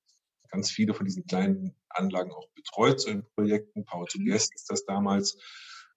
ganz 0.48 0.70
viele 0.70 0.94
von 0.94 1.06
diesen 1.06 1.24
kleinen 1.26 1.74
Anlagen 1.88 2.32
auch 2.32 2.48
betreut, 2.54 3.00
so 3.00 3.10
in 3.10 3.24
Projekten. 3.34 3.84
Power 3.84 4.06
to 4.06 4.18
Gas 4.24 4.48
ist 4.54 4.70
das 4.70 4.84
damals. 4.84 5.36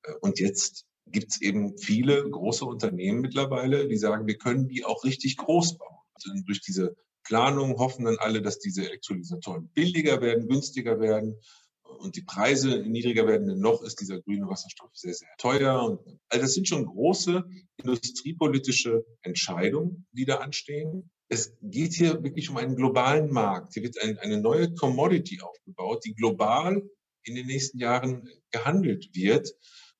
Äh, 0.03 0.13
und 0.21 0.39
jetzt 0.39 0.85
gibt 1.07 1.31
es 1.31 1.41
eben 1.41 1.77
viele 1.77 2.29
große 2.29 2.65
Unternehmen 2.65 3.21
mittlerweile, 3.21 3.87
die 3.87 3.97
sagen, 3.97 4.25
wir 4.27 4.37
können 4.37 4.67
die 4.67 4.83
auch 4.83 5.03
richtig 5.03 5.37
groß 5.37 5.77
bauen. 5.77 5.99
Also 6.15 6.31
durch 6.45 6.61
diese 6.61 6.95
Planung 7.23 7.77
hoffen 7.77 8.05
dann 8.05 8.17
alle, 8.19 8.41
dass 8.41 8.59
diese 8.59 8.85
Elektrolysatoren 8.85 9.69
billiger 9.69 10.21
werden, 10.21 10.47
günstiger 10.47 10.99
werden 10.99 11.39
und 11.85 12.15
die 12.15 12.21
Preise 12.21 12.81
niedriger 12.81 13.27
werden, 13.27 13.47
denn 13.47 13.59
noch 13.59 13.81
ist 13.81 13.99
dieser 13.99 14.21
grüne 14.21 14.47
Wasserstoff 14.47 14.91
sehr, 14.93 15.13
sehr 15.13 15.29
teuer. 15.37 15.83
Und, 15.83 15.99
also 16.29 16.43
das 16.43 16.53
sind 16.53 16.67
schon 16.67 16.85
große 16.85 17.43
industriepolitische 17.77 19.05
Entscheidungen, 19.21 20.05
die 20.11 20.25
da 20.25 20.37
anstehen. 20.37 21.09
Es 21.29 21.57
geht 21.61 21.93
hier 21.93 22.23
wirklich 22.23 22.49
um 22.49 22.57
einen 22.57 22.75
globalen 22.75 23.31
Markt. 23.31 23.73
Hier 23.73 23.83
wird 23.83 24.01
ein, 24.01 24.17
eine 24.19 24.39
neue 24.39 24.73
Commodity 24.73 25.41
aufgebaut, 25.41 26.03
die 26.05 26.13
global 26.13 26.83
in 27.23 27.35
den 27.35 27.47
nächsten 27.47 27.79
Jahren 27.79 28.29
gehandelt 28.51 29.09
wird. 29.13 29.51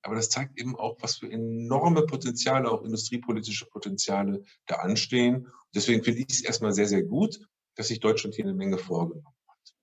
Aber 0.03 0.15
das 0.15 0.29
zeigt 0.29 0.59
eben 0.59 0.75
auch, 0.75 0.97
was 1.01 1.17
für 1.17 1.31
enorme 1.31 2.05
Potenziale, 2.05 2.69
auch 2.69 2.83
industriepolitische 2.83 3.65
Potenziale 3.65 4.43
da 4.67 4.75
anstehen. 4.75 5.47
deswegen 5.73 6.03
finde 6.03 6.21
ich 6.21 6.27
es 6.29 6.43
erstmal 6.43 6.73
sehr, 6.73 6.87
sehr 6.87 7.01
gut, 7.01 7.39
dass 7.75 7.87
sich 7.87 7.99
Deutschland 7.99 8.35
hier 8.35 8.45
eine 8.45 8.53
Menge 8.53 8.77
vorgenommen 8.77 9.35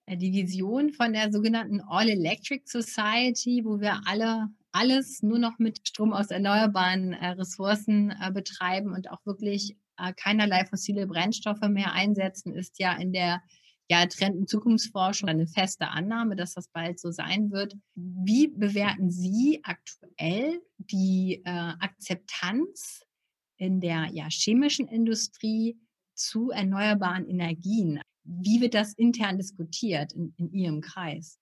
die 0.08 0.32
Vision 0.32 0.92
von 0.92 1.12
der 1.12 1.32
sogenannten 1.32 1.80
All-Electric 1.80 2.62
Society, 2.66 3.62
wo 3.64 3.80
wir 3.80 4.00
alle 4.06 4.48
alles 4.72 5.22
nur 5.22 5.38
noch 5.38 5.58
mit 5.58 5.86
Strom 5.86 6.12
aus 6.12 6.30
erneuerbaren 6.30 7.12
äh, 7.12 7.28
Ressourcen 7.28 8.10
äh, 8.10 8.32
betreiben 8.32 8.92
und 8.92 9.10
auch 9.10 9.24
wirklich 9.26 9.76
äh, 9.98 10.12
keinerlei 10.14 10.64
fossile 10.64 11.06
Brennstoffe 11.06 11.68
mehr 11.68 11.92
einsetzen, 11.92 12.54
ist 12.54 12.78
ja 12.78 12.94
in 12.94 13.12
der 13.12 13.42
ja, 13.90 14.06
Trend- 14.06 14.48
Zukunftsforschung 14.48 15.28
eine 15.28 15.46
feste 15.46 15.88
Annahme, 15.88 16.36
dass 16.36 16.54
das 16.54 16.68
bald 16.68 16.98
so 16.98 17.10
sein 17.10 17.50
wird. 17.50 17.74
Wie 17.94 18.48
bewerten 18.48 19.10
Sie 19.10 19.60
aktuell 19.64 20.62
die 20.78 21.42
äh, 21.44 21.50
Akzeptanz 21.50 23.02
in 23.58 23.80
der 23.80 24.08
ja, 24.12 24.28
chemischen 24.30 24.88
Industrie 24.88 25.78
zu 26.14 26.50
erneuerbaren 26.50 27.28
Energien? 27.28 28.00
Wie 28.24 28.60
wird 28.60 28.74
das 28.74 28.94
intern 28.94 29.38
diskutiert 29.38 30.12
in, 30.12 30.34
in 30.36 30.52
Ihrem 30.52 30.80
Kreis? 30.80 31.38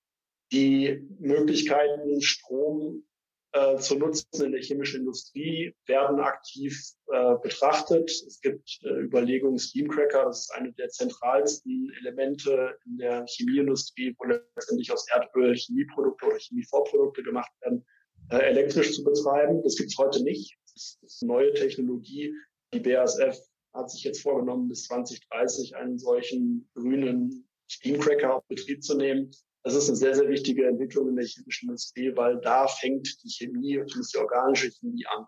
Die 0.53 1.07
Möglichkeiten, 1.19 2.21
Strom 2.23 3.05
äh, 3.53 3.77
zu 3.79 3.97
nutzen 3.97 4.45
in 4.45 4.53
der 4.53 4.63
chemischen 4.63 5.01
Industrie 5.01 5.75
werden 5.87 6.21
aktiv 6.21 6.77
äh, 7.09 7.35
betrachtet. 7.43 8.11
Es 8.11 8.41
gibt 8.41 8.79
äh, 8.83 9.03
Überlegungen, 9.03 9.59
Steamcracker, 9.59 10.27
das 10.27 10.41
ist 10.41 10.55
eine 10.55 10.73
der 10.73 10.89
zentralsten 10.89 11.93
Elemente 12.01 12.77
in 12.87 12.99
der 12.99 13.27
Chemieindustrie, 13.27 14.15
wo 14.19 14.25
letztendlich 14.25 14.93
aus 14.93 15.07
Erdöl 15.13 15.57
Chemieprodukte 15.57 16.27
oder 16.27 16.39
Chemievorprodukte 16.39 17.23
gemacht 17.23 17.51
werden, 17.63 17.85
äh, 18.31 18.39
elektrisch 18.39 18.95
zu 18.95 19.03
betreiben. 19.03 19.63
Das 19.63 19.77
gibt 19.77 19.91
es 19.91 19.99
heute 19.99 20.23
nicht. 20.23 20.57
Das 20.73 20.99
ist 21.03 21.23
eine 21.23 21.33
neue 21.33 21.53
Technologie. 21.55 22.33
Die 22.73 22.81
BASF 22.81 23.37
hat 23.73 23.91
sich 23.91 24.05
jetzt 24.05 24.23
vorgenommen, 24.23 24.69
bis 24.69 24.85
2030 24.85 25.77
einen 25.77 25.99
solchen 25.99 26.69
grünen 26.75 27.49
Steamcracker 27.71 28.37
auf 28.37 28.47
Betrieb 28.49 28.83
zu 28.83 28.97
nehmen. 28.97 29.31
Das 29.63 29.75
ist 29.75 29.89
eine 29.89 29.97
sehr, 29.97 30.15
sehr 30.15 30.29
wichtige 30.29 30.67
Entwicklung 30.67 31.09
in 31.09 31.17
der 31.17 31.27
chemischen 31.27 31.69
Industrie, 31.69 32.13
weil 32.17 32.41
da 32.41 32.67
fängt 32.67 33.23
die 33.23 33.29
Chemie, 33.29 33.75
zumindest 33.87 34.15
die 34.15 34.19
organische 34.19 34.71
Chemie 34.71 35.05
an. 35.07 35.27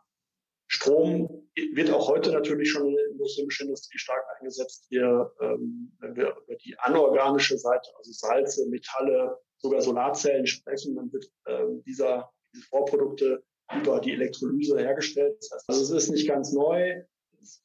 Strom 0.69 1.51
wird 1.75 1.91
auch 1.91 2.09
heute 2.09 2.33
natürlich 2.33 2.71
schon 2.71 2.89
in 2.89 3.19
der 3.19 3.27
chemischen 3.27 3.67
Industrie 3.67 3.99
stark 3.99 4.25
eingesetzt. 4.39 4.87
Hier, 4.89 5.31
ähm, 5.43 5.95
wenn 6.01 6.17
wir 6.17 6.35
über 6.47 6.57
die 6.57 6.75
anorganische 6.79 7.59
Seite, 7.59 7.91
also 7.99 8.11
Salze, 8.13 8.67
Metalle, 8.69 9.39
sogar 9.59 9.83
Solarzellen 9.83 10.47
sprechen, 10.47 10.97
dann 10.97 11.13
wird 11.13 11.31
ähm, 11.47 11.83
dieser, 11.85 12.33
diese 12.55 12.65
Vorprodukte 12.65 13.45
über 13.77 14.01
die 14.01 14.13
Elektrolyse 14.13 14.79
hergestellt. 14.79 15.37
Also 15.67 15.83
es 15.83 15.91
ist 15.91 16.11
nicht 16.11 16.27
ganz 16.27 16.53
neu 16.53 17.03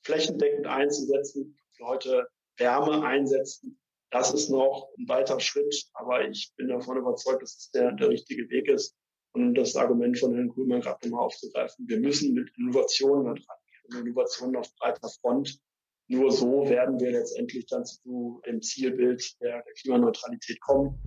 flächendeckend 0.03 0.67
einzusetzen, 0.67 1.57
Leute 1.79 2.27
Wärme 2.57 3.05
einsetzen. 3.05 3.79
Das 4.10 4.34
ist 4.34 4.50
noch 4.50 4.89
ein 4.98 5.07
weiter 5.07 5.39
Schritt, 5.39 5.86
aber 5.93 6.27
ich 6.27 6.53
bin 6.55 6.69
davon 6.69 6.98
überzeugt, 6.98 7.41
dass 7.41 7.57
es 7.57 7.72
der, 7.72 7.91
der 7.91 8.10
richtige 8.10 8.50
Weg 8.50 8.69
ist. 8.69 8.96
Und 9.34 9.53
das 9.55 9.75
Argument 9.75 10.17
von 10.17 10.34
Herrn 10.34 10.50
Grünmann 10.50 10.81
gerade 10.81 11.07
nochmal 11.07 11.25
aufzugreifen. 11.25 11.88
Wir 11.88 12.00
müssen 12.00 12.34
mit 12.34 12.50
Innovationen 12.57 13.25
da 13.25 13.34
dran 13.34 13.57
gehen, 13.91 14.07
Innovationen 14.07 14.55
auf 14.55 14.74
breiter 14.75 15.10
Front. 15.22 15.60
Nur 16.07 16.31
so 16.31 16.67
werden 16.69 17.00
wir 17.00 17.12
letztendlich 17.12 17.65
dann 17.67 17.86
zu 17.86 18.41
dem 18.46 18.62
Zielbild 18.62 19.39
der, 19.41 19.62
der 19.62 19.74
Klimaneutralität 19.74 20.60
kommen. 20.62 20.98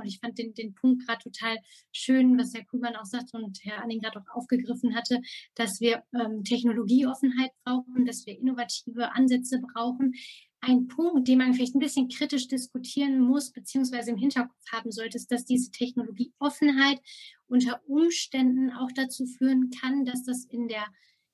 Und 0.00 0.06
ich 0.06 0.18
fand 0.18 0.38
den, 0.38 0.54
den 0.54 0.74
Punkt 0.74 1.06
gerade 1.06 1.22
total 1.22 1.56
schön, 1.92 2.38
was 2.38 2.54
Herr 2.54 2.64
Kuban 2.64 2.96
auch 2.96 3.04
sagt 3.04 3.32
und 3.34 3.58
Herr 3.62 3.82
Anning 3.82 4.00
gerade 4.00 4.20
auch 4.20 4.36
aufgegriffen 4.36 4.94
hatte, 4.94 5.20
dass 5.54 5.80
wir 5.80 6.02
ähm, 6.14 6.44
Technologieoffenheit 6.44 7.50
brauchen, 7.64 8.06
dass 8.06 8.26
wir 8.26 8.38
innovative 8.38 9.12
Ansätze 9.12 9.60
brauchen. 9.60 10.14
Ein 10.62 10.88
Punkt, 10.88 11.26
den 11.26 11.38
man 11.38 11.54
vielleicht 11.54 11.74
ein 11.74 11.80
bisschen 11.80 12.08
kritisch 12.08 12.46
diskutieren 12.46 13.20
muss, 13.20 13.50
beziehungsweise 13.50 14.10
im 14.10 14.18
Hinterkopf 14.18 14.62
haben 14.70 14.92
sollte, 14.92 15.16
ist, 15.16 15.32
dass 15.32 15.46
diese 15.46 15.70
Technologieoffenheit 15.70 17.00
unter 17.46 17.80
Umständen 17.86 18.70
auch 18.70 18.90
dazu 18.94 19.24
führen 19.24 19.70
kann, 19.80 20.04
dass 20.04 20.22
das 20.24 20.44
in 20.44 20.68
der 20.68 20.84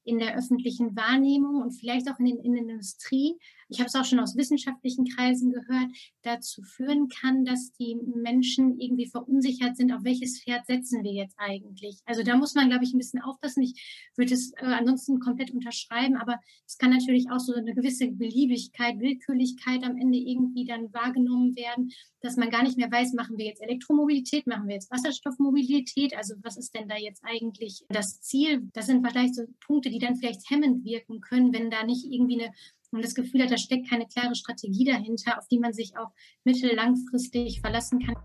in 0.06 0.18
der 0.18 0.37
öffentlichen 0.37 0.96
Wahrnehmung 0.96 1.61
und 1.61 1.73
vielleicht 1.73 2.08
auch 2.08 2.18
in, 2.20 2.26
den, 2.26 2.38
in 2.38 2.52
der 2.52 2.62
Industrie 2.62 3.35
ich 3.68 3.78
habe 3.80 3.88
es 3.88 3.94
auch 3.94 4.04
schon 4.04 4.20
aus 4.20 4.37
wissenschaftlichen 4.37 5.04
Kreisen 5.06 5.52
gehört, 5.52 5.90
dazu 6.23 6.62
führen 6.62 7.08
kann, 7.08 7.44
dass 7.44 7.73
die 7.73 7.96
Menschen 7.96 8.78
irgendwie 8.78 9.06
verunsichert 9.06 9.76
sind, 9.76 9.92
auf 9.92 10.04
welches 10.04 10.42
Pferd 10.42 10.66
setzen 10.66 11.02
wir 11.02 11.12
jetzt 11.12 11.37
eigentlich. 11.38 11.99
Also 12.04 12.23
da 12.23 12.37
muss 12.37 12.54
man, 12.54 12.68
glaube 12.68 12.85
ich, 12.85 12.92
ein 12.92 12.99
bisschen 12.99 13.23
aufpassen. 13.23 13.62
Ich 13.62 14.11
würde 14.16 14.35
es 14.35 14.52
äh, 14.52 14.66
ansonsten 14.66 15.18
komplett 15.20 15.50
unterschreiben, 15.50 16.16
aber 16.16 16.38
es 16.66 16.78
kann 16.78 16.90
natürlich 16.90 17.30
auch 17.30 17.40
so 17.40 17.54
eine 17.54 17.75
gewisse 17.75 18.08
Beliebigkeit, 18.08 19.00
Willkürlichkeit 19.00 19.82
am 19.85 19.96
Ende 19.96 20.18
irgendwie 20.18 20.64
dann 20.64 20.92
wahrgenommen 20.92 21.56
werden, 21.56 21.92
dass 22.20 22.37
man 22.37 22.50
gar 22.50 22.62
nicht 22.62 22.76
mehr 22.76 22.90
weiß, 22.90 23.12
machen 23.12 23.38
wir 23.38 23.46
jetzt 23.46 23.62
Elektromobilität, 23.62 24.46
machen 24.46 24.66
wir 24.66 24.75
jetzt 24.75 24.90
Wasserstoffmobilität, 24.90 26.16
also 26.16 26.35
was 26.42 26.56
ist 26.56 26.75
denn 26.75 26.88
da 26.88 26.96
jetzt 26.96 27.23
eigentlich 27.25 27.85
das 27.88 28.20
Ziel? 28.20 28.68
Das 28.73 28.87
sind 28.87 29.06
vielleicht 29.06 29.35
so 29.35 29.44
Punkte, 29.64 29.90
die 29.90 29.99
dann 29.99 30.16
vielleicht 30.16 30.49
hemmend 30.50 30.85
wirken 30.85 31.20
können, 31.20 31.52
wenn 31.52 31.70
da 31.70 31.85
nicht 31.85 32.04
irgendwie 32.04 32.42
eine 32.42 32.52
und 32.93 33.05
das 33.05 33.14
Gefühl 33.14 33.43
hat, 33.43 33.50
da 33.50 33.59
steckt 33.59 33.88
keine 33.88 34.07
klare 34.07 34.35
Strategie 34.35 34.85
dahinter, 34.85 35.38
auf 35.38 35.49
die 35.49 35.59
man 35.59 35.73
sich 35.73 35.97
auch 35.97 36.11
mittellangfristig 36.45 37.61
verlassen 37.61 38.00
kann. 38.00 38.16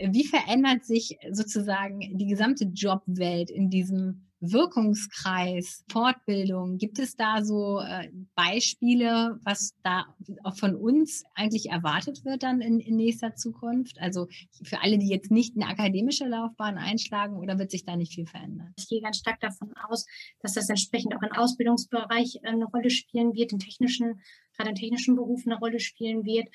Wie 0.00 0.26
verändert 0.26 0.84
sich 0.84 1.18
sozusagen 1.32 2.16
die 2.16 2.26
gesamte 2.26 2.66
Jobwelt 2.66 3.50
in 3.50 3.68
diesem 3.68 4.27
Wirkungskreis, 4.40 5.84
Fortbildung, 5.90 6.78
gibt 6.78 6.98
es 6.98 7.16
da 7.16 7.42
so 7.42 7.80
äh, 7.80 8.08
Beispiele, 8.34 9.38
was 9.42 9.74
da 9.82 10.06
auch 10.44 10.56
von 10.56 10.76
uns 10.76 11.24
eigentlich 11.34 11.70
erwartet 11.70 12.24
wird 12.24 12.42
dann 12.42 12.60
in, 12.60 12.78
in, 12.78 12.96
nächster 12.96 13.34
Zukunft? 13.34 13.98
Also 14.00 14.28
für 14.62 14.80
alle, 14.82 14.98
die 14.98 15.08
jetzt 15.08 15.30
nicht 15.30 15.56
eine 15.56 15.66
akademische 15.66 16.26
Laufbahn 16.26 16.78
einschlagen 16.78 17.36
oder 17.36 17.58
wird 17.58 17.70
sich 17.70 17.84
da 17.84 17.96
nicht 17.96 18.14
viel 18.14 18.26
verändern? 18.26 18.72
Ich 18.78 18.88
gehe 18.88 19.00
ganz 19.00 19.18
stark 19.18 19.40
davon 19.40 19.72
aus, 19.88 20.06
dass 20.40 20.54
das 20.54 20.68
entsprechend 20.68 21.16
auch 21.16 21.22
im 21.22 21.32
Ausbildungsbereich 21.32 22.36
äh, 22.42 22.48
eine 22.48 22.66
Rolle 22.66 22.90
spielen 22.90 23.34
wird, 23.34 23.52
in 23.52 23.58
technischen, 23.58 24.20
gerade 24.56 24.70
in 24.70 24.76
technischen 24.76 25.16
Berufen 25.16 25.50
eine 25.50 25.60
Rolle 25.60 25.80
spielen 25.80 26.24
wird 26.24 26.48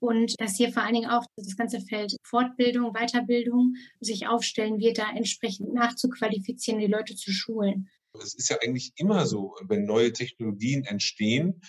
und 0.00 0.34
dass 0.38 0.56
hier 0.56 0.72
vor 0.72 0.82
allen 0.82 0.94
Dingen 0.94 1.10
auch 1.10 1.24
das 1.36 1.56
ganze 1.56 1.80
Feld 1.80 2.16
Fortbildung, 2.22 2.92
Weiterbildung 2.92 3.74
sich 4.00 4.26
aufstellen 4.26 4.78
wird, 4.78 4.98
da 4.98 5.10
entsprechend 5.14 5.72
nachzuqualifizieren, 5.74 6.80
die 6.80 6.86
Leute 6.86 7.16
zu 7.16 7.32
schulen. 7.32 7.90
Es 8.22 8.34
ist 8.34 8.48
ja 8.50 8.58
eigentlich 8.62 8.92
immer 8.96 9.26
so, 9.26 9.54
wenn 9.62 9.84
neue 9.84 10.12
Technologien 10.12 10.84
entstehen, 10.84 11.60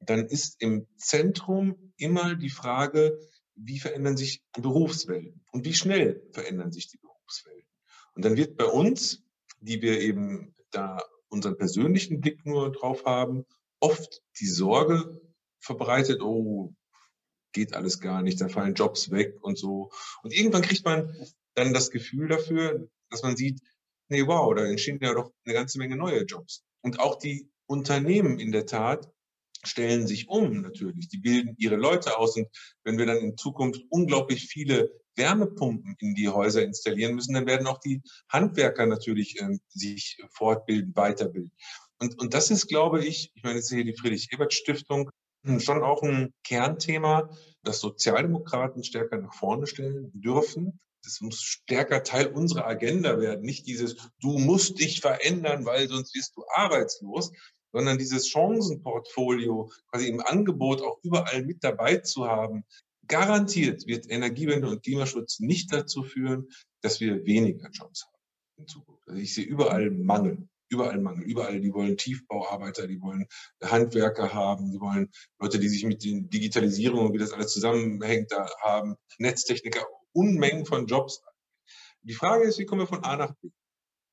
dann 0.00 0.26
ist 0.26 0.60
im 0.60 0.86
Zentrum 0.96 1.92
immer 1.96 2.34
die 2.34 2.50
Frage, 2.50 3.18
wie 3.56 3.78
verändern 3.78 4.16
sich 4.16 4.42
Berufswelten 4.52 5.42
und 5.52 5.64
wie 5.64 5.74
schnell 5.74 6.22
verändern 6.32 6.70
sich 6.70 6.88
die 6.88 6.98
Berufswelten. 6.98 7.68
Und 8.14 8.24
dann 8.24 8.36
wird 8.36 8.56
bei 8.56 8.66
uns, 8.66 9.24
die 9.60 9.82
wir 9.82 10.00
eben 10.00 10.54
da 10.70 11.02
unseren 11.28 11.56
persönlichen 11.56 12.20
Blick 12.20 12.46
nur 12.46 12.70
drauf 12.72 13.04
haben, 13.04 13.44
oft 13.80 14.22
die 14.40 14.46
Sorge 14.46 15.20
verbreitet, 15.58 16.22
oh, 16.22 16.74
geht 17.58 17.74
alles 17.74 17.98
gar 17.98 18.22
nicht, 18.22 18.40
da 18.40 18.48
fallen 18.48 18.74
Jobs 18.74 19.10
weg 19.10 19.36
und 19.40 19.58
so. 19.58 19.90
Und 20.22 20.32
irgendwann 20.32 20.62
kriegt 20.62 20.84
man 20.84 21.12
dann 21.54 21.74
das 21.74 21.90
Gefühl 21.90 22.28
dafür, 22.28 22.88
dass 23.10 23.22
man 23.22 23.36
sieht, 23.36 23.60
nee, 24.08 24.24
wow, 24.26 24.54
da 24.54 24.64
entstehen 24.64 25.00
ja 25.02 25.12
doch 25.12 25.32
eine 25.44 25.54
ganze 25.54 25.78
Menge 25.78 25.96
neue 25.96 26.22
Jobs. 26.22 26.62
Und 26.82 27.00
auch 27.00 27.18
die 27.18 27.50
Unternehmen 27.66 28.38
in 28.38 28.52
der 28.52 28.64
Tat 28.64 29.10
stellen 29.64 30.06
sich 30.06 30.28
um 30.28 30.62
natürlich. 30.62 31.08
Die 31.08 31.18
bilden 31.18 31.56
ihre 31.58 31.74
Leute 31.74 32.16
aus. 32.16 32.36
Und 32.36 32.46
wenn 32.84 32.96
wir 32.96 33.06
dann 33.06 33.18
in 33.18 33.36
Zukunft 33.36 33.82
unglaublich 33.90 34.46
viele 34.46 34.92
Wärmepumpen 35.16 35.96
in 35.98 36.14
die 36.14 36.28
Häuser 36.28 36.62
installieren 36.62 37.16
müssen, 37.16 37.34
dann 37.34 37.46
werden 37.46 37.66
auch 37.66 37.80
die 37.80 38.02
Handwerker 38.28 38.86
natürlich 38.86 39.40
äh, 39.40 39.58
sich 39.68 40.22
fortbilden, 40.30 40.94
weiterbilden. 40.94 41.50
Und, 41.98 42.16
und 42.20 42.34
das 42.34 42.52
ist, 42.52 42.68
glaube 42.68 43.04
ich, 43.04 43.32
ich 43.34 43.42
meine, 43.42 43.56
jetzt 43.56 43.70
hier 43.70 43.84
die 43.84 43.96
Friedrich-Ebert-Stiftung, 43.96 45.10
schon 45.60 45.82
auch 45.82 46.02
ein 46.02 46.32
Kernthema, 46.44 47.30
das 47.62 47.80
Sozialdemokraten 47.80 48.84
stärker 48.84 49.18
nach 49.18 49.34
vorne 49.34 49.66
stellen 49.66 50.10
dürfen. 50.14 50.78
Das 51.02 51.20
muss 51.20 51.40
stärker 51.40 52.02
Teil 52.02 52.26
unserer 52.28 52.66
Agenda 52.66 53.20
werden. 53.20 53.44
Nicht 53.44 53.66
dieses, 53.66 53.96
du 54.20 54.38
musst 54.38 54.80
dich 54.80 55.00
verändern, 55.00 55.64
weil 55.64 55.88
sonst 55.88 56.14
wirst 56.14 56.36
du 56.36 56.44
arbeitslos, 56.54 57.32
sondern 57.72 57.98
dieses 57.98 58.28
Chancenportfolio 58.28 59.70
quasi 59.90 60.08
im 60.08 60.20
Angebot 60.20 60.82
auch 60.82 60.98
überall 61.02 61.44
mit 61.44 61.62
dabei 61.62 61.98
zu 61.98 62.26
haben. 62.26 62.64
Garantiert 63.06 63.86
wird 63.86 64.10
Energiewende 64.10 64.68
und 64.68 64.82
Klimaschutz 64.82 65.40
nicht 65.40 65.72
dazu 65.72 66.02
führen, 66.02 66.48
dass 66.82 67.00
wir 67.00 67.24
weniger 67.24 67.70
Jobs 67.70 68.04
haben 68.04 68.18
in 68.58 68.66
Zukunft. 68.66 69.08
Also 69.08 69.20
ich 69.20 69.34
sehe 69.34 69.44
überall 69.44 69.90
Mangel 69.90 70.48
überall 70.68 71.00
Mangel. 71.00 71.24
Überall, 71.24 71.60
die 71.60 71.72
wollen 71.72 71.96
Tiefbauarbeiter, 71.96 72.86
die 72.86 73.00
wollen 73.00 73.26
Handwerker 73.62 74.32
haben, 74.34 74.70
die 74.70 74.80
wollen 74.80 75.10
Leute, 75.38 75.58
die 75.58 75.68
sich 75.68 75.84
mit 75.84 76.04
den 76.04 76.28
Digitalisierung 76.30 77.06
und 77.06 77.12
wie 77.14 77.18
das 77.18 77.32
alles 77.32 77.52
zusammenhängt, 77.52 78.32
da 78.32 78.48
haben, 78.62 78.96
Netztechniker, 79.18 79.86
Unmengen 80.12 80.66
von 80.66 80.86
Jobs. 80.86 81.22
Die 82.02 82.14
Frage 82.14 82.44
ist, 82.44 82.58
wie 82.58 82.66
kommen 82.66 82.82
wir 82.82 82.86
von 82.86 83.04
A 83.04 83.16
nach 83.16 83.34
B? 83.40 83.50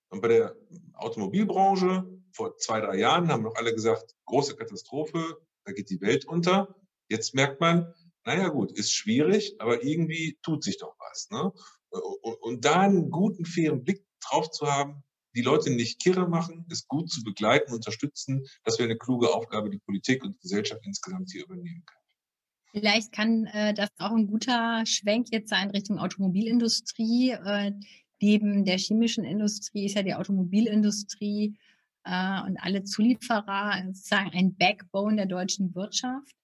Und 0.09 0.21
bei 0.21 0.27
der 0.27 0.55
Automobilbranche 0.93 2.05
vor 2.33 2.57
zwei, 2.57 2.81
drei 2.81 2.97
Jahren 2.97 3.29
haben 3.29 3.43
noch 3.43 3.55
alle 3.55 3.73
gesagt, 3.73 4.15
große 4.25 4.55
Katastrophe, 4.55 5.37
da 5.65 5.71
geht 5.71 5.89
die 5.89 6.01
Welt 6.01 6.25
unter. 6.25 6.75
Jetzt 7.09 7.33
merkt 7.33 7.59
man, 7.59 7.93
naja 8.23 8.49
gut, 8.49 8.71
ist 8.71 8.91
schwierig, 8.91 9.55
aber 9.59 9.83
irgendwie 9.83 10.37
tut 10.41 10.63
sich 10.63 10.77
doch 10.77 10.95
was. 10.99 11.29
Ne? 11.29 11.51
Und 12.41 12.65
da 12.65 12.81
einen 12.81 13.09
guten, 13.09 13.45
fairen 13.45 13.83
Blick 13.83 14.05
drauf 14.19 14.49
zu 14.51 14.67
haben, 14.67 15.03
die 15.35 15.41
Leute 15.41 15.69
nicht 15.69 16.01
kirre 16.01 16.27
machen, 16.27 16.65
es 16.71 16.87
gut 16.87 17.11
zu 17.11 17.23
begleiten, 17.23 17.73
unterstützen. 17.73 18.45
Das 18.63 18.79
wäre 18.79 18.89
eine 18.89 18.97
kluge 18.97 19.33
Aufgabe, 19.33 19.69
die 19.69 19.79
Politik 19.79 20.23
und 20.23 20.35
die 20.35 20.39
Gesellschaft 20.39 20.81
insgesamt 20.85 21.31
hier 21.31 21.43
übernehmen 21.43 21.83
kann. 21.85 21.99
Vielleicht 22.71 23.11
kann 23.11 23.45
äh, 23.45 23.73
das 23.73 23.89
auch 23.99 24.11
ein 24.11 24.27
guter 24.27 24.85
Schwenk 24.85 25.27
jetzt 25.31 25.49
sein 25.49 25.69
Richtung 25.69 25.97
Automobilindustrie. 25.97 27.31
Äh, 27.31 27.71
neben 28.21 28.65
der 28.65 28.77
chemischen 28.77 29.23
Industrie 29.23 29.85
ist 29.85 29.95
ja 29.95 30.03
die 30.03 30.13
Automobilindustrie 30.13 31.57
äh, 32.03 32.41
und 32.41 32.57
alle 32.57 32.83
Zulieferer 32.83 33.83
sozusagen 33.87 34.31
ein 34.31 34.55
Backbone 34.55 35.15
der 35.15 35.25
deutschen 35.25 35.73
Wirtschaft. 35.75 36.35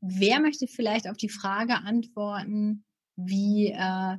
Wer 0.00 0.40
möchte 0.40 0.66
vielleicht 0.66 1.08
auf 1.08 1.16
die 1.16 1.28
Frage 1.28 1.74
antworten, 1.74 2.84
wie 3.16 3.68
äh, 3.68 4.16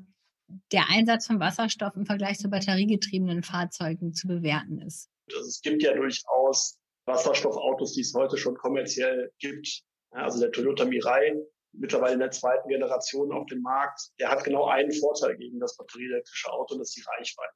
der 0.72 0.89
Einsatz 0.89 1.27
von 1.27 1.39
Wasserstoff 1.39 1.96
im 1.96 2.05
Vergleich 2.05 2.38
zu 2.38 2.49
batteriegetriebenen 2.49 3.43
Fahrzeugen 3.43 4.13
zu 4.13 4.28
bewerten 4.28 4.80
ist. 4.80 5.10
Also 5.34 5.47
es 5.47 5.62
gibt 5.62 5.82
ja 5.84 5.93
durchaus 5.93 6.78
Wasserstoffautos, 7.06 7.93
die 7.93 8.02
es 8.02 8.13
heute 8.13 8.38
schon 8.38 8.56
kommerziell 8.56 9.32
gibt. 9.39 9.84
Also 10.12 10.39
der 10.39 10.52
Toyota 10.52 10.86
Mirai, 10.86 11.36
mittlerweile 11.73 12.13
in 12.13 12.19
der 12.19 12.32
zweiten 12.32 12.67
Generation 12.67 13.32
auf 13.32 13.45
dem 13.47 13.62
Markt, 13.62 13.99
der 14.19 14.30
hat 14.30 14.43
genau 14.43 14.65
einen 14.65 14.91
Vorteil 14.91 15.38
gegen 15.38 15.60
das 15.60 15.78
batterieelektrische 15.78 16.52
Auto, 16.52 16.73
und 16.73 16.80
das 16.80 16.89
ist 16.89 16.97
die 16.97 17.10
Reichweite. 17.17 17.56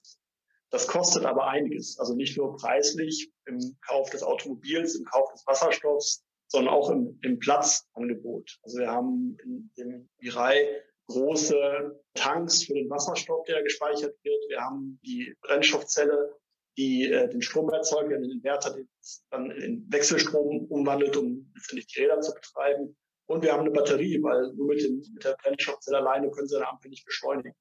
Das 0.71 0.87
kostet 0.87 1.25
aber 1.25 1.47
einiges. 1.47 1.99
Also 1.99 2.15
nicht 2.15 2.37
nur 2.37 2.55
preislich 2.55 3.31
im 3.45 3.77
Kauf 3.87 4.09
des 4.09 4.23
Automobils, 4.23 4.95
im 4.95 5.05
Kauf 5.05 5.31
des 5.31 5.45
Wasserstoffs, 5.45 6.23
sondern 6.47 6.73
auch 6.73 6.89
im, 6.89 7.19
im 7.21 7.39
Platzangebot. 7.39 8.59
Also 8.63 8.79
wir 8.79 8.89
haben 8.89 9.37
in 9.43 9.71
dem 9.77 10.09
Mirai 10.19 10.67
große 11.07 11.99
Tanks 12.15 12.63
für 12.63 12.73
den 12.73 12.89
Wasserstoff, 12.89 13.45
der 13.45 13.63
gespeichert 13.63 14.15
wird. 14.23 14.49
Wir 14.49 14.61
haben 14.61 14.99
die 15.05 15.35
Brennstoffzelle, 15.41 16.35
die 16.77 17.11
äh, 17.11 17.29
den 17.29 17.41
Strom 17.41 17.69
erzeugt, 17.69 18.11
den 18.11 18.23
Inverter, 18.23 18.73
den 18.73 18.89
dann 19.29 19.51
in 19.51 19.85
Wechselstrom 19.89 20.65
umwandelt, 20.65 21.15
um 21.17 21.51
letztendlich 21.55 21.87
die 21.87 22.01
Räder 22.01 22.19
zu 22.21 22.33
betreiben. 22.33 22.97
Und 23.27 23.43
wir 23.43 23.53
haben 23.53 23.61
eine 23.61 23.71
Batterie, 23.71 24.21
weil 24.21 24.53
nur 24.53 24.67
mit, 24.67 24.83
dem, 24.83 25.01
mit 25.13 25.23
der 25.23 25.35
Brennstoffzelle 25.41 25.97
alleine 25.97 26.29
können 26.31 26.47
sie 26.47 26.57
eine 26.57 26.67
Ampel 26.67 26.89
nicht 26.89 27.05
beschleunigen. 27.05 27.53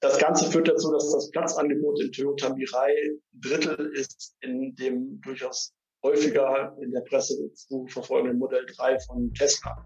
Das 0.00 0.18
Ganze 0.18 0.50
führt 0.50 0.68
dazu, 0.68 0.92
dass 0.92 1.10
das 1.10 1.30
Platzangebot 1.30 2.00
in 2.00 2.12
Toyota 2.12 2.54
Mirai 2.54 2.92
ein 2.92 3.20
Drittel 3.32 3.92
ist 3.94 4.36
in 4.40 4.74
dem 4.76 5.20
durchaus 5.22 5.72
häufiger 6.04 6.76
in 6.80 6.92
der 6.92 7.00
Presse 7.00 7.52
zu 7.54 7.86
verfolgenden 7.88 8.38
Modell 8.38 8.64
3 8.66 9.00
von 9.00 9.32
Tesla 9.34 9.84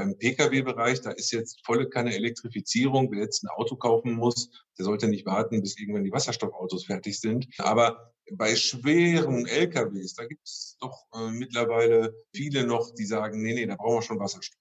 beim 0.00 0.16
Pkw-Bereich, 0.16 1.02
da 1.02 1.10
ist 1.10 1.30
jetzt 1.30 1.60
volle 1.64 1.88
Kanne 1.88 2.14
Elektrifizierung. 2.14 3.10
Wer 3.10 3.20
jetzt 3.20 3.44
ein 3.44 3.48
Auto 3.48 3.76
kaufen 3.76 4.14
muss, 4.14 4.50
der 4.78 4.86
sollte 4.86 5.08
nicht 5.08 5.26
warten, 5.26 5.60
bis 5.60 5.78
irgendwann 5.78 6.04
die 6.04 6.12
Wasserstoffautos 6.12 6.86
fertig 6.86 7.20
sind. 7.20 7.46
Aber 7.58 8.14
bei 8.32 8.56
schweren 8.56 9.46
LKWs, 9.46 10.14
da 10.14 10.24
gibt 10.24 10.46
es 10.46 10.78
doch 10.80 11.04
äh, 11.14 11.30
mittlerweile 11.30 12.14
viele 12.34 12.66
noch, 12.66 12.94
die 12.94 13.04
sagen, 13.04 13.42
nee, 13.42 13.52
nee, 13.52 13.66
da 13.66 13.76
brauchen 13.76 13.96
wir 13.96 14.02
schon 14.02 14.20
Wasserstoff. 14.20 14.58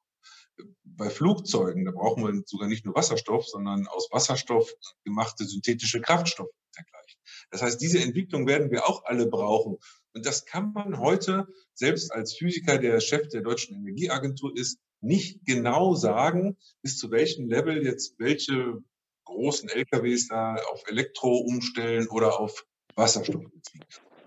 Bei 0.83 1.09
Flugzeugen, 1.09 1.85
da 1.85 1.91
brauchen 1.91 2.21
wir 2.21 2.41
sogar 2.45 2.67
nicht 2.67 2.85
nur 2.85 2.95
Wasserstoff, 2.95 3.47
sondern 3.47 3.87
aus 3.87 4.09
Wasserstoff 4.11 4.69
gemachte 5.05 5.45
synthetische 5.45 6.01
Kraftstoffe 6.01 6.49
dergleichen. 6.75 7.21
Das 7.51 7.61
heißt, 7.61 7.79
diese 7.79 7.99
Entwicklung 7.99 8.45
werden 8.45 8.71
wir 8.71 8.89
auch 8.89 9.05
alle 9.05 9.25
brauchen. 9.27 9.77
Und 10.13 10.25
das 10.25 10.45
kann 10.45 10.73
man 10.73 10.99
heute, 10.99 11.47
selbst 11.75 12.11
als 12.11 12.33
Physiker, 12.33 12.77
der 12.77 12.99
Chef 12.99 13.29
der 13.29 13.41
Deutschen 13.41 13.77
Energieagentur 13.77 14.51
ist, 14.57 14.79
nicht 15.01 15.45
genau 15.45 15.95
sagen, 15.95 16.57
bis 16.81 16.97
zu 16.97 17.11
welchem 17.11 17.47
Level 17.47 17.83
jetzt 17.85 18.15
welche 18.19 18.81
großen 19.25 19.69
LKWs 19.69 20.27
da 20.27 20.55
auf 20.71 20.83
Elektro 20.87 21.37
umstellen 21.37 22.07
oder 22.07 22.39
auf 22.39 22.65
Wasserstoff. 22.95 23.45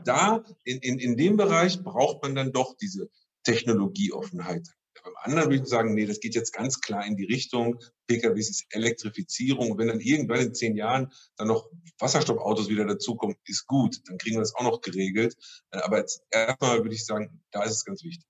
Da, 0.05 0.45
in, 0.65 0.79
in, 0.79 0.99
in 0.99 1.17
dem 1.17 1.37
Bereich 1.37 1.83
braucht 1.83 2.23
man 2.23 2.35
dann 2.35 2.53
doch 2.53 2.77
diese 2.77 3.09
Technologieoffenheit. 3.45 4.69
Beim 5.05 5.15
anderen 5.23 5.51
würde 5.51 5.65
ich 5.65 5.69
sagen, 5.69 5.95
nee, 5.95 6.07
das 6.07 6.21
geht 6.21 6.37
jetzt 6.37 6.53
ganz 6.53 6.81
klar 6.81 7.05
in 7.05 7.17
die 7.17 7.25
Richtung, 7.25 7.79
PKWs 8.07 8.51
ist 8.51 8.67
Elektrifizierung. 8.71 9.77
Wenn 9.77 9.89
dann 9.89 10.01
irgendwann 10.01 10.41
in 10.41 10.55
zehn 10.55 10.77
Jahren 10.77 11.13
dann 11.37 11.49
noch 11.49 11.69
Wasserstoffautos 11.99 12.69
wieder 12.69 12.87
dazukommen, 12.87 13.37
ist 13.47 13.67
gut, 13.67 13.97
dann 14.07 14.19
kriegen 14.19 14.37
wir 14.37 14.43
das 14.43 14.55
auch 14.55 14.63
noch 14.63 14.81
geregelt. 14.81 15.37
Aber 15.71 15.99
jetzt 15.99 16.23
erstmal 16.31 16.83
würde 16.83 16.95
ich 16.95 17.05
sagen, 17.05 17.43
da 17.51 17.65
ist 17.65 17.73
es 17.73 17.85
ganz 17.85 18.05
wichtig. 18.05 18.27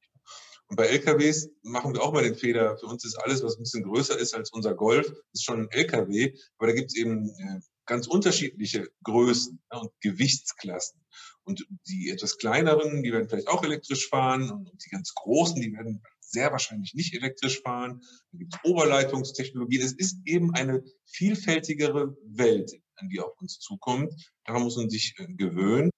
Und 0.72 0.76
bei 0.76 0.86
LKWs 0.86 1.50
machen 1.64 1.92
wir 1.92 2.00
auch 2.00 2.14
mal 2.14 2.22
den 2.22 2.34
Fehler. 2.34 2.78
Für 2.78 2.86
uns 2.86 3.04
ist 3.04 3.16
alles, 3.16 3.42
was 3.42 3.58
ein 3.58 3.62
bisschen 3.62 3.82
größer 3.82 4.18
ist 4.18 4.34
als 4.34 4.50
unser 4.52 4.74
Golf, 4.74 5.12
ist 5.34 5.44
schon 5.44 5.60
ein 5.60 5.70
LKW. 5.70 6.34
Aber 6.56 6.68
da 6.68 6.72
gibt 6.72 6.92
es 6.92 6.96
eben 6.96 7.28
äh, 7.28 7.60
ganz 7.84 8.06
unterschiedliche 8.06 8.88
Größen 9.04 9.60
ja, 9.70 9.80
und 9.80 9.90
Gewichtsklassen. 10.00 10.98
Und 11.42 11.66
die 11.86 12.08
etwas 12.08 12.38
kleineren, 12.38 13.02
die 13.02 13.12
werden 13.12 13.28
vielleicht 13.28 13.48
auch 13.48 13.62
elektrisch 13.62 14.08
fahren. 14.08 14.50
Und 14.50 14.82
die 14.82 14.88
ganz 14.88 15.12
großen, 15.12 15.60
die 15.60 15.74
werden 15.74 16.02
sehr 16.20 16.52
wahrscheinlich 16.52 16.94
nicht 16.94 17.12
elektrisch 17.12 17.60
fahren. 17.60 18.00
Da 18.30 18.38
gibt 18.38 18.54
es 18.54 18.60
Oberleitungstechnologien. 18.64 19.82
Es 19.82 19.92
ist 19.92 20.20
eben 20.24 20.54
eine 20.54 20.82
vielfältigere 21.04 22.16
Welt, 22.24 22.72
an 22.96 23.10
die 23.10 23.20
auf 23.20 23.38
uns 23.42 23.58
zukommt. 23.58 24.10
Daran 24.46 24.62
muss 24.62 24.78
man 24.78 24.88
sich 24.88 25.16
äh, 25.18 25.26
gewöhnen. 25.34 25.91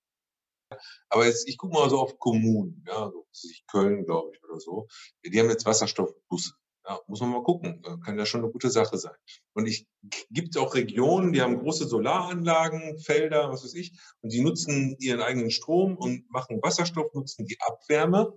Aber 1.08 1.26
jetzt, 1.26 1.48
ich 1.48 1.58
gucke 1.58 1.74
mal 1.74 1.90
so 1.90 2.00
auf 2.00 2.18
Kommunen, 2.18 2.84
ja, 2.86 3.10
so 3.10 3.24
Köln, 3.70 4.04
glaube 4.04 4.30
ich, 4.34 4.42
oder 4.44 4.60
so. 4.60 4.86
Die 5.24 5.38
haben 5.38 5.50
jetzt 5.50 5.66
Wasserstoffbusse. 5.66 6.52
Ja, 6.86 7.00
muss 7.06 7.20
man 7.20 7.30
mal 7.30 7.42
gucken. 7.42 7.82
Kann 8.04 8.18
ja 8.18 8.26
schon 8.26 8.42
eine 8.42 8.52
gute 8.52 8.68
Sache 8.70 8.98
sein. 8.98 9.14
Und 9.54 9.66
ich 9.66 9.86
gibt 10.30 10.56
auch 10.58 10.74
Regionen, 10.74 11.32
die 11.32 11.40
haben 11.40 11.58
große 11.58 11.88
Solaranlagen, 11.88 12.98
Felder, 12.98 13.50
was 13.50 13.64
weiß 13.64 13.74
ich, 13.74 13.98
und 14.20 14.32
die 14.32 14.42
nutzen 14.42 14.96
ihren 14.98 15.22
eigenen 15.22 15.50
Strom 15.50 15.96
und 15.96 16.30
machen 16.30 16.60
Wasserstoff, 16.62 17.12
nutzen 17.14 17.46
die 17.46 17.56
Abwärme 17.60 18.34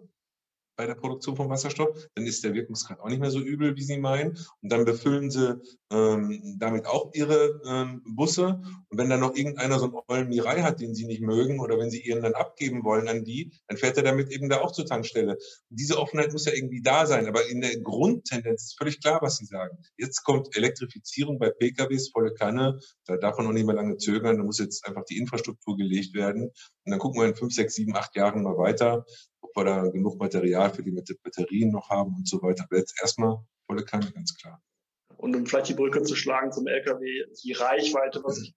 bei 0.78 0.86
der 0.86 0.96
Produktion 0.96 1.36
von 1.36 1.50
Wasserstoff, 1.50 1.90
dann 2.16 2.26
ist 2.26 2.44
der 2.44 2.54
Wirkungsgrad 2.54 3.00
auch 3.00 3.10
nicht 3.10 3.20
mehr 3.20 3.32
so 3.32 3.40
übel, 3.40 3.76
wie 3.76 3.84
Sie 3.84 3.98
meinen. 3.98 4.38
Und 4.62 4.72
dann 4.72 4.86
befüllen 4.86 5.32
Sie 5.32 5.60
ähm, 5.92 6.56
damit 6.60 6.86
auch 6.86 7.12
Ihre 7.14 7.62
ähm, 7.66 8.04
Busse. 8.06 8.62
Und 8.90 8.98
wenn 8.98 9.10
dann 9.10 9.20
noch 9.20 9.36
irgendeiner 9.36 9.80
so 9.80 9.86
einen 9.86 9.96
ollen 10.08 10.30
Mirai 10.30 10.62
hat, 10.62 10.80
den 10.80 10.94
Sie 10.94 11.06
nicht 11.06 11.22
mögen, 11.22 11.60
oder 11.60 11.80
wenn 11.80 11.90
Sie 11.90 12.02
Ihren 12.02 12.22
dann 12.22 12.34
abgeben 12.34 12.84
wollen 12.84 13.08
an 13.08 13.24
die, 13.24 13.52
dann 13.68 13.78
fährt 13.78 13.98
er 13.98 14.04
damit 14.04 14.30
eben 14.32 14.50
da 14.50 14.62
auch 14.62 14.72
zur 14.72 14.86
Tankstelle. 14.86 15.34
Und 15.34 15.80
diese 15.80 15.98
Offenheit 15.98 16.32
muss 16.32 16.46
ja 16.46 16.54
irgendwie 16.54 16.82
da 16.82 17.08
sein. 17.08 17.28
Aber 17.28 17.48
in 17.50 17.62
der 17.62 17.80
Grundtendenz 17.82 18.64
ist 18.64 18.78
völlig 18.78 19.02
klar, 19.02 19.20
was 19.22 19.38
Sie 19.38 19.46
sagen. 19.46 19.78
Jetzt 19.98 20.24
kommt 20.24 20.56
Elektrifizierung 20.56 21.40
bei 21.40 21.50
PKWs, 21.50 22.12
volle 22.12 22.34
Kanne. 22.34 22.80
Da 23.06 23.18
darf 23.18 23.38
man 23.38 23.48
noch 23.48 23.54
nicht 23.54 23.66
mehr 23.66 23.76
lange 23.76 23.98
zögern. 23.98 24.38
Da 24.38 24.44
muss 24.44 24.60
jetzt 24.60 24.86
einfach 24.86 25.06
die 25.06 25.18
Infrastruktur 25.18 25.76
gelegt 25.76 26.14
werden. 26.14 26.44
Und 26.44 26.92
dann 26.92 27.00
gucken 27.00 27.20
wir 27.20 27.28
in 27.28 27.36
fünf, 27.36 27.54
sechs, 27.54 27.74
sieben, 27.74 27.96
acht 27.96 28.16
Jahren 28.16 28.44
mal 28.44 28.58
weiter 28.58 29.06
wir 29.58 29.66
da 29.66 29.88
genug 29.88 30.18
Material 30.18 30.70
für 30.70 30.84
die 30.84 30.92
Batterien 30.92 31.72
noch 31.72 31.90
haben 31.90 32.16
und 32.16 32.28
so 32.28 32.42
weiter. 32.42 32.66
Aber 32.66 32.78
jetzt 32.78 32.96
erstmal 33.02 33.38
volle 33.66 33.84
Kanne, 33.84 34.12
ganz 34.12 34.36
klar. 34.36 34.62
Und 35.18 35.36
um 35.36 35.46
vielleicht 35.46 35.70
die 35.70 35.74
Brücke 35.74 36.04
zu 36.04 36.16
schlagen 36.16 36.52
zum 36.52 36.68
LKW, 36.68 37.26
die 37.44 37.54
Reichweite, 37.54 38.24
was 38.24 38.40
ich 38.40 38.54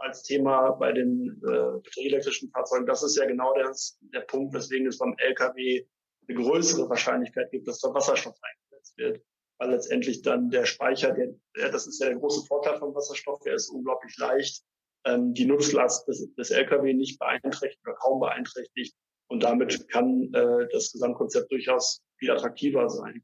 als 0.00 0.22
Thema 0.22 0.72
bei 0.72 0.92
den 0.92 1.40
äh, 1.44 1.80
batterieelektrischen 1.82 2.50
Fahrzeugen, 2.50 2.86
das 2.86 3.02
ist 3.02 3.16
ja 3.16 3.26
genau 3.26 3.54
das, 3.54 3.96
der 4.12 4.20
Punkt, 4.20 4.52
weswegen 4.52 4.88
es 4.88 4.98
beim 4.98 5.14
LKW 5.18 5.86
eine 6.28 6.42
größere 6.42 6.88
Wahrscheinlichkeit 6.88 7.50
gibt, 7.52 7.68
dass 7.68 7.78
da 7.78 7.94
Wasserstoff 7.94 8.34
eingesetzt 8.42 8.98
wird. 8.98 9.22
Weil 9.58 9.70
letztendlich 9.70 10.22
dann 10.22 10.50
der 10.50 10.64
Speicher, 10.64 11.12
der, 11.12 11.34
das 11.70 11.86
ist 11.86 12.00
ja 12.00 12.08
der 12.08 12.18
große 12.18 12.46
Vorteil 12.46 12.78
von 12.78 12.94
Wasserstoff, 12.94 13.40
der 13.40 13.54
ist 13.54 13.68
unglaublich 13.68 14.16
leicht, 14.16 14.64
ähm, 15.04 15.32
die 15.32 15.46
Nutzlast 15.46 16.08
des, 16.08 16.34
des 16.34 16.50
LKW 16.50 16.92
nicht 16.92 17.20
beeinträchtigt 17.20 17.80
oder 17.86 17.94
kaum 17.94 18.20
beeinträchtigt 18.20 18.96
und 19.30 19.44
damit 19.44 19.88
kann 19.88 20.32
äh, 20.34 20.66
das 20.72 20.92
Gesamtkonzept 20.92 21.50
durchaus 21.52 22.02
viel 22.18 22.30
attraktiver 22.32 22.90
sein. 22.90 23.22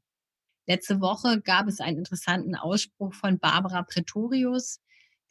Letzte 0.65 1.01
Woche 1.01 1.41
gab 1.41 1.67
es 1.67 1.81
einen 1.81 1.97
interessanten 1.97 2.55
Ausspruch 2.55 3.13
von 3.13 3.39
Barbara 3.39 3.83
Pretorius, 3.83 4.79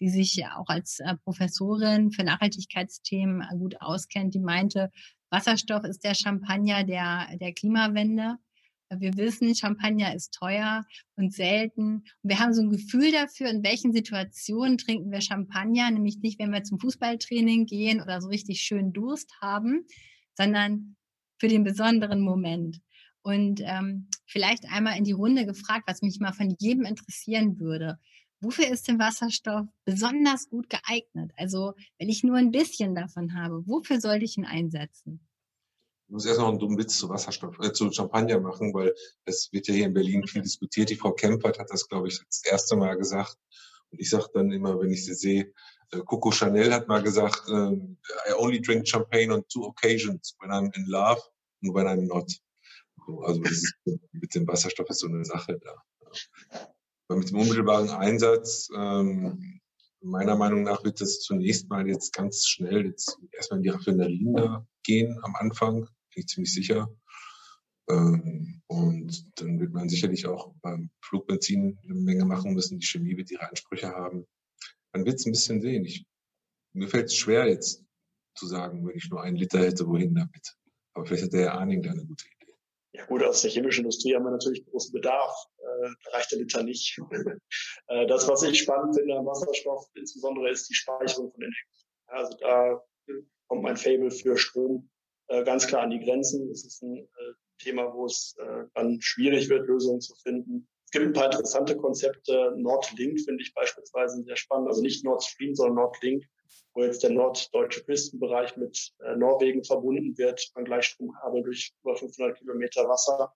die 0.01 0.11
sich 0.11 0.37
ja 0.37 0.57
auch 0.59 0.69
als 0.69 1.01
äh, 1.01 1.15
Professorin 1.25 2.11
für 2.11 2.25
Nachhaltigkeitsthemen 2.25 3.41
äh, 3.41 3.57
gut 3.57 3.81
auskennt. 3.81 4.35
Die 4.35 4.41
meinte, 4.41 4.91
Wasserstoff 5.31 5.85
ist 5.85 6.05
der 6.05 6.15
Champagner 6.15 6.85
der, 6.85 7.27
der 7.41 7.55
Klimawende. 7.55 8.37
Wir 8.91 9.17
wissen, 9.17 9.55
Champagner 9.55 10.15
ist 10.15 10.35
teuer 10.35 10.85
und 11.17 11.35
selten. 11.35 12.05
Und 12.23 12.31
wir 12.31 12.39
haben 12.39 12.53
so 12.53 12.63
ein 12.63 12.71
Gefühl 12.71 13.11
dafür, 13.11 13.49
in 13.49 13.65
welchen 13.65 13.93
Situationen 13.93 14.79
trinken 14.79 15.11
wir 15.11 15.23
Champagner, 15.23 15.91
nämlich 15.91 16.19
nicht, 16.19 16.39
wenn 16.39 16.53
wir 16.53 16.63
zum 16.63 16.79
Fußballtraining 16.79 17.67
gehen 17.67 18.01
oder 18.01 18.21
so 18.21 18.29
richtig 18.29 18.61
schön 18.61 18.93
Durst 18.93 19.33
haben, 19.41 19.87
sondern 20.37 20.97
für 21.39 21.49
den 21.49 21.65
besonderen 21.65 22.21
Moment. 22.21 22.81
Und 23.23 23.61
ähm, 23.65 24.09
vielleicht 24.27 24.65
einmal 24.67 24.97
in 24.97 25.05
die 25.05 25.13
Runde 25.13 25.47
gefragt, 25.47 25.85
was 25.87 26.03
mich 26.03 26.21
mal 26.21 26.33
von 26.33 26.55
jedem 26.61 26.85
interessieren 26.85 27.59
würde. 27.59 27.99
Wofür 28.41 28.69
ist 28.69 28.87
denn 28.87 28.99
Wasserstoff 28.99 29.67
besonders 29.85 30.49
gut 30.49 30.69
geeignet? 30.69 31.33
Also, 31.37 31.73
wenn 31.99 32.09
ich 32.09 32.23
nur 32.23 32.37
ein 32.37 32.51
bisschen 32.51 32.95
davon 32.95 33.35
habe, 33.35 33.67
wofür 33.67 34.01
sollte 34.01 34.25
ich 34.25 34.37
ihn 34.37 34.45
einsetzen? 34.45 35.27
Ich 36.07 36.13
muss 36.13 36.27
erst 36.27 36.39
noch 36.39 36.49
einen 36.49 36.61
dummen 36.61 36.79
Witz 36.79 36.99
zu 36.99 37.09
Wasserstoff, 37.09 37.59
äh, 37.59 37.73
zu 37.73 37.91
Champagner 37.91 38.39
machen, 38.39 38.73
weil 38.73 38.95
das 39.25 39.49
wird 39.53 39.67
ja 39.67 39.75
hier 39.75 39.87
in 39.87 39.95
Berlin 39.95 40.27
viel 40.27 40.43
diskutiert. 40.43 40.91
Die 40.91 40.97
Frau 40.97 41.13
Kempert 41.13 41.59
hat 41.59 41.71
das, 41.71 41.89
glaube 41.89 42.09
ich, 42.09 42.21
das 42.29 42.45
erste 42.45 42.77
Mal 42.77 42.97
gesagt. 42.97 43.37
Und 43.91 44.01
ich 44.01 44.11
sage 44.11 44.29
dann 44.33 44.53
immer, 44.53 44.79
wenn 44.79 44.93
ich 44.93 45.05
sie 45.05 45.15
sehe, 45.15 45.53
Coco 45.91 46.31
Chanel 46.31 46.73
hat 46.73 46.89
mal 46.89 47.03
gesagt, 47.03 47.49
uh, 47.49 47.73
I 48.29 48.33
only 48.37 48.61
drink 48.61 48.87
champagne 48.87 49.33
on 49.33 49.45
two 49.49 49.65
occasions, 49.65 50.35
when 50.39 50.51
I'm 50.51 50.71
in 50.75 50.87
love 50.89 51.21
and 51.63 51.75
when 51.75 51.87
I'm 51.87 52.07
not. 52.07 52.31
Also 53.25 53.41
mit 54.13 54.35
dem 54.35 54.47
Wasserstoff 54.49 54.91
ist 54.91 55.01
so 55.01 55.07
eine 55.07 55.25
Sache 55.25 55.59
da. 55.63 55.75
Aber 57.09 57.19
mit 57.19 57.31
dem 57.31 57.39
unmittelbaren 57.39 57.91
Einsatz, 57.91 58.69
ähm, 58.77 59.61
meiner 60.01 60.37
Meinung 60.37 60.65
nach 60.65 60.83
wird 60.83 61.01
das 61.01 61.21
zunächst 61.21 61.69
mal 61.69 61.87
jetzt 61.87 62.13
ganz 62.13 62.47
schnell 62.47 62.87
jetzt 62.87 63.19
erstmal 63.33 63.59
in 63.59 63.63
die 63.63 63.69
Raffinerien 63.69 64.35
da 64.35 64.67
gehen 64.83 65.19
am 65.23 65.37
Anfang, 65.37 65.83
bin 65.83 65.89
ich 66.15 66.27
ziemlich 66.27 66.53
sicher. 66.53 66.89
Ähm, 67.89 68.61
und 68.67 69.41
dann 69.41 69.61
wird 69.61 69.73
man 69.73 69.89
sicherlich 69.89 70.27
auch 70.27 70.53
beim 70.63 70.91
Flugbenzin 71.01 71.79
eine 71.85 71.95
Menge 71.95 72.25
machen 72.25 72.55
müssen. 72.55 72.81
Die 72.81 72.87
Chemie 72.87 73.17
wird 73.17 73.31
ihre 73.31 73.49
Ansprüche 73.49 73.91
haben 73.91 74.27
man 74.97 75.07
wird 75.07 75.17
es 75.17 75.27
ein 75.27 75.33
bisschen 75.33 75.61
sehen. 75.61 75.87
Mir 76.73 76.89
fällt 76.89 77.07
es 77.07 77.15
schwer 77.15 77.47
jetzt 77.47 77.85
zu 78.35 78.47
sagen, 78.47 78.87
wenn 78.87 78.97
ich 78.97 79.09
nur 79.11 79.23
einen 79.23 79.37
Liter 79.37 79.61
hätte, 79.61 79.87
wohin 79.87 80.15
damit. 80.15 80.57
Aber 80.95 81.07
vielleicht 81.07 81.25
hat 81.25 81.33
der 81.33 81.55
Arning 81.55 81.83
da 81.83 81.91
eine 81.91 82.05
gute 82.05 82.27
Idee. 82.27 82.53
Ja 82.93 83.05
gut, 83.07 83.23
aus 83.23 83.43
der 83.43 83.51
chemischen 83.51 83.85
Industrie 83.85 84.15
haben 84.15 84.25
wir 84.25 84.31
natürlich 84.31 84.65
großen 84.65 84.93
Bedarf. 84.93 85.35
Äh, 85.59 85.91
da 86.05 86.11
reicht 86.13 86.33
der 86.33 86.39
Liter 86.39 86.63
nicht. 86.63 86.99
äh, 87.89 88.07
das, 88.07 88.27
was 88.29 88.43
ich 88.43 88.59
spannend 88.59 88.97
finde 88.97 89.17
am 89.17 89.27
Wasserstoff 89.27 89.87
insbesondere, 89.95 90.51
ist 90.51 90.69
die 90.71 90.75
Speicherung 90.75 91.31
von 91.31 91.43
Energie. 91.43 91.57
Also 92.07 92.37
da 92.39 92.83
kommt 93.49 93.63
mein 93.63 93.77
Fable 93.77 94.11
für 94.11 94.39
Strom 94.39 94.89
äh, 95.29 95.45
ganz 95.45 95.67
klar 95.67 95.83
an 95.83 95.91
die 95.91 96.01
Grenzen. 96.01 96.49
Das 96.49 96.65
ist 96.65 96.83
ein 96.83 96.97
äh, 96.97 97.33
Thema, 97.59 97.93
wo 97.93 98.07
es 98.07 98.35
äh, 98.39 98.65
dann 98.75 99.01
schwierig 99.03 99.49
wird, 99.51 99.67
Lösungen 99.67 100.01
zu 100.01 100.15
finden. 100.23 100.67
Es 100.87 100.93
gibt 100.93 101.05
ein 101.05 101.13
paar 101.13 101.27
interessante 101.27 101.77
Konzepte. 101.77 102.55
Nordlink 102.57 103.21
finde 103.21 103.43
ich 103.43 103.53
beispielsweise 103.55 104.23
sehr 104.23 104.37
spannend. 104.37 104.69
Also 104.69 104.83
nicht 104.83 105.05
Nord 105.05 105.23
Stream, 105.23 105.55
sondern 105.55 105.77
Nordlink, 105.77 106.25
wo 106.75 106.85
jetzt 106.85 107.03
der 107.03 107.11
norddeutsche 107.11 107.85
Küstenbereich 107.85 108.57
mit 108.57 108.93
äh, 109.01 109.17
Norwegen 109.17 109.65
verbunden 109.65 110.17
wird, 110.17 110.49
an 110.55 110.65
Gleichstromkabel 110.65 111.43
durch 111.43 111.75
über 111.83 111.97
500 111.97 112.39
Kilometer 112.39 112.89
Wasser. 112.89 113.35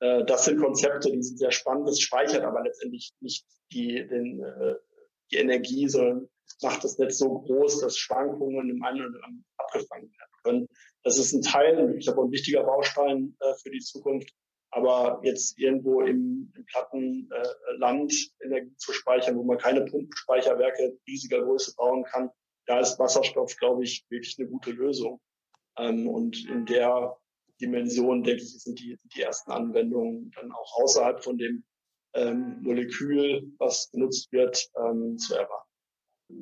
Äh, 0.00 0.24
das 0.24 0.46
sind 0.46 0.58
Konzepte, 0.58 1.12
die 1.12 1.22
sind 1.22 1.38
sehr 1.38 1.50
spannend. 1.50 1.86
Das 1.86 2.00
speichert 2.00 2.42
aber 2.42 2.62
letztendlich 2.62 3.12
nicht 3.20 3.46
die, 3.72 4.06
den, 4.06 4.42
äh, 4.42 4.76
die 5.30 5.36
Energie, 5.36 5.88
sondern 5.88 6.28
macht 6.62 6.82
das 6.82 6.96
Netz 6.96 7.18
so 7.18 7.40
groß, 7.40 7.80
dass 7.80 7.98
Schwankungen 7.98 8.70
im 8.70 8.82
einen 8.82 9.00
oder 9.00 9.24
anderen 9.24 9.44
abgefangen 9.58 10.10
werden 10.10 10.32
können. 10.42 10.68
Das 11.02 11.18
ist 11.18 11.32
ein 11.32 11.42
Teil, 11.42 11.94
ich 11.98 12.06
glaube, 12.06 12.22
ein 12.22 12.32
wichtiger 12.32 12.62
Baustein 12.62 13.36
äh, 13.40 13.54
für 13.62 13.70
die 13.70 13.80
Zukunft. 13.80 14.30
Aber 14.70 15.20
jetzt 15.22 15.58
irgendwo 15.58 16.02
im, 16.02 16.52
im 16.54 16.66
Plattenland 16.66 18.12
äh, 18.12 18.44
Energie 18.46 18.76
zu 18.76 18.92
speichern, 18.92 19.36
wo 19.36 19.44
man 19.44 19.58
keine 19.58 19.84
Pumpenspeicherwerke 19.84 20.98
riesiger 21.06 21.42
Größe 21.42 21.74
bauen 21.76 22.04
kann, 22.04 22.30
da 22.66 22.80
ist 22.80 22.98
Wasserstoff, 22.98 23.56
glaube 23.56 23.84
ich, 23.84 24.04
wirklich 24.10 24.36
eine 24.38 24.48
gute 24.48 24.72
Lösung. 24.72 25.20
Ähm, 25.78 26.08
und 26.08 26.48
in 26.48 26.66
der 26.66 27.16
Dimension, 27.60 28.22
denke 28.22 28.42
ich, 28.42 28.62
sind 28.62 28.78
die, 28.80 28.98
die 29.14 29.22
ersten 29.22 29.50
Anwendungen 29.50 30.30
dann 30.32 30.52
auch 30.52 30.82
außerhalb 30.82 31.22
von 31.22 31.38
dem 31.38 31.64
ähm, 32.14 32.62
Molekül, 32.62 33.52
was 33.58 33.90
genutzt 33.90 34.32
wird, 34.32 34.68
ähm, 34.76 35.16
zu 35.16 35.34
erwarten 35.34 35.65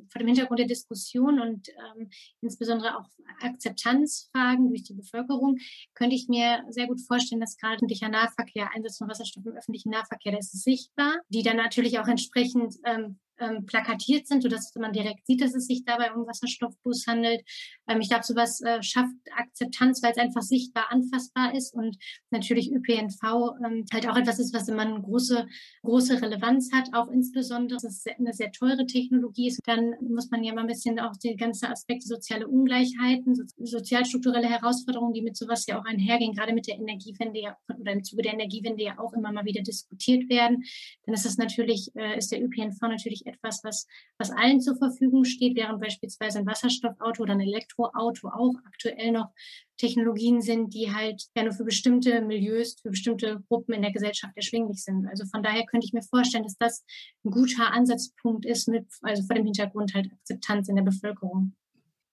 vor 0.08 0.18
dem 0.18 0.28
Hintergrund 0.28 0.58
der 0.58 0.66
Diskussion 0.66 1.40
und 1.40 1.68
ähm, 1.68 2.08
insbesondere 2.40 2.98
auch 2.98 3.08
Akzeptanzfragen 3.40 4.68
durch 4.68 4.84
die 4.84 4.94
Bevölkerung, 4.94 5.58
könnte 5.94 6.16
ich 6.16 6.28
mir 6.28 6.64
sehr 6.70 6.86
gut 6.86 7.00
vorstellen, 7.00 7.40
dass 7.40 7.56
gerade 7.56 7.76
öffentlicher 7.76 8.08
Nahverkehr, 8.08 8.70
Einsatz 8.74 8.98
von 8.98 9.08
Wasserstoff 9.08 9.44
im 9.46 9.52
öffentlichen 9.52 9.90
Nahverkehr, 9.90 10.32
das 10.32 10.54
ist 10.54 10.64
sichtbar, 10.64 11.16
die 11.28 11.42
dann 11.42 11.56
natürlich 11.56 11.98
auch 11.98 12.08
entsprechend 12.08 12.76
ähm, 12.84 13.18
ähm, 13.44 13.66
plakatiert 13.66 14.26
sind, 14.26 14.42
sodass 14.42 14.72
man 14.76 14.92
direkt 14.92 15.26
sieht, 15.26 15.40
dass 15.40 15.54
es 15.54 15.66
sich 15.66 15.84
dabei 15.84 16.12
um 16.12 16.26
Wasserstoffbus 16.26 17.06
handelt. 17.06 17.42
Ähm, 17.88 18.00
ich 18.00 18.08
glaube, 18.08 18.24
sowas 18.24 18.60
äh, 18.62 18.82
schafft 18.82 19.14
Akzeptanz, 19.36 20.02
weil 20.02 20.12
es 20.12 20.18
einfach 20.18 20.42
sichtbar 20.42 20.86
anfassbar 20.90 21.54
ist 21.54 21.74
und 21.74 21.96
natürlich 22.30 22.72
ÖPNV 22.72 23.22
ähm, 23.64 23.84
halt 23.92 24.08
auch 24.08 24.16
etwas 24.16 24.38
ist, 24.38 24.54
was 24.54 24.68
immer 24.68 24.82
eine 24.82 25.00
große, 25.00 25.46
große 25.82 26.22
Relevanz 26.22 26.70
hat, 26.72 26.88
auch 26.92 27.08
insbesondere, 27.08 27.78
dass 27.80 27.84
es 27.84 28.04
eine 28.18 28.32
sehr 28.32 28.52
teure 28.52 28.86
Technologie 28.86 29.48
ist. 29.48 29.60
Dann 29.64 29.94
muss 30.00 30.30
man 30.30 30.42
ja 30.44 30.54
mal 30.54 30.62
ein 30.62 30.66
bisschen 30.66 30.98
auch 30.98 31.16
die 31.22 31.36
ganzen 31.36 31.66
Aspekte 31.66 32.06
soziale 32.06 32.48
Ungleichheiten, 32.48 33.34
so, 33.34 33.44
sozialstrukturelle 33.58 34.48
Herausforderungen, 34.48 35.12
die 35.12 35.22
mit 35.22 35.36
sowas 35.36 35.66
ja 35.66 35.80
auch 35.80 35.84
einhergehen, 35.84 36.34
gerade 36.34 36.52
mit 36.52 36.66
der 36.66 36.76
Energiewende 36.76 37.40
ja, 37.40 37.56
oder 37.78 37.92
im 37.92 38.04
Zuge 38.04 38.22
der 38.22 38.34
Energiewende 38.34 38.84
ja 38.84 38.98
auch 38.98 39.12
immer 39.12 39.32
mal 39.32 39.44
wieder 39.44 39.62
diskutiert 39.62 40.28
werden. 40.28 40.64
Dann 41.06 41.14
ist 41.14 41.26
es 41.26 41.36
natürlich, 41.36 41.90
äh, 41.94 42.18
ist 42.18 42.32
der 42.32 42.42
ÖPNV 42.42 42.80
natürlich 42.82 43.24
etwas, 43.34 43.60
was, 43.64 43.86
was 44.18 44.30
allen 44.30 44.60
zur 44.60 44.76
Verfügung 44.76 45.24
steht, 45.24 45.56
während 45.56 45.80
beispielsweise 45.80 46.38
ein 46.38 46.46
Wasserstoffauto 46.46 47.22
oder 47.22 47.32
ein 47.32 47.40
Elektroauto 47.40 48.28
auch 48.28 48.54
aktuell 48.66 49.12
noch 49.12 49.30
Technologien 49.76 50.40
sind, 50.40 50.72
die 50.72 50.92
halt 50.92 51.24
ja 51.36 51.42
nur 51.42 51.52
für 51.52 51.64
bestimmte 51.64 52.20
Milieus, 52.22 52.76
für 52.80 52.90
bestimmte 52.90 53.42
Gruppen 53.48 53.74
in 53.74 53.82
der 53.82 53.92
Gesellschaft 53.92 54.36
erschwinglich 54.36 54.82
sind. 54.82 55.06
Also 55.08 55.24
von 55.26 55.42
daher 55.42 55.66
könnte 55.66 55.86
ich 55.86 55.92
mir 55.92 56.02
vorstellen, 56.02 56.44
dass 56.44 56.56
das 56.56 56.84
ein 57.24 57.30
guter 57.30 57.72
Ansatzpunkt 57.72 58.46
ist, 58.46 58.68
mit, 58.68 58.86
also 59.02 59.22
vor 59.24 59.34
dem 59.34 59.44
Hintergrund 59.44 59.94
halt 59.94 60.10
Akzeptanz 60.12 60.68
in 60.68 60.76
der 60.76 60.84
Bevölkerung. 60.84 61.54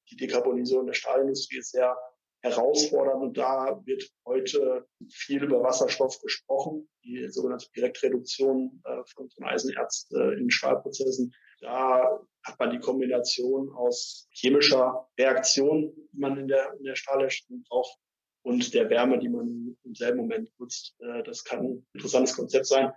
Die 0.10 0.16
Dekarbonisierung 0.18 0.88
der 0.88 0.94
Stahlindustrie 0.94 1.60
ist 1.60 1.72
sehr 1.72 1.96
herausfordernd 2.44 3.22
und 3.22 3.38
da 3.38 3.80
wird 3.86 4.12
heute 4.26 4.88
viel 5.10 5.44
über 5.44 5.62
Wasserstoff 5.62 6.20
gesprochen, 6.22 6.90
sogenannte 7.32 7.68
Direktreduktion 7.76 8.82
äh, 8.86 9.02
von, 9.14 9.30
von 9.30 9.46
Eisenerz 9.46 10.10
äh, 10.14 10.40
in 10.40 10.50
Stahlprozessen. 10.50 11.34
Da 11.62 12.20
hat 12.44 12.60
man 12.60 12.72
die 12.72 12.80
Kombination 12.80 13.72
aus 13.76 14.28
chemischer 14.32 15.08
Reaktion, 15.20 15.94
die 16.12 16.20
man 16.20 16.38
in 16.38 16.48
der, 16.48 16.74
in 16.78 16.86
der 16.86 16.96
Stahlherstellung 16.96 17.64
braucht, 17.70 17.98
und 18.44 18.74
der 18.74 18.90
Wärme, 18.90 19.20
die 19.20 19.30
man 19.30 19.78
im 19.84 19.96
selben 19.96 20.18
Moment 20.18 20.50
nutzt. 20.60 20.96
Äh, 21.00 21.24
das 21.24 21.44
kann 21.44 21.60
ein 21.60 21.88
interessantes 21.94 22.36
Konzept 22.36 22.66
sein. 22.68 22.92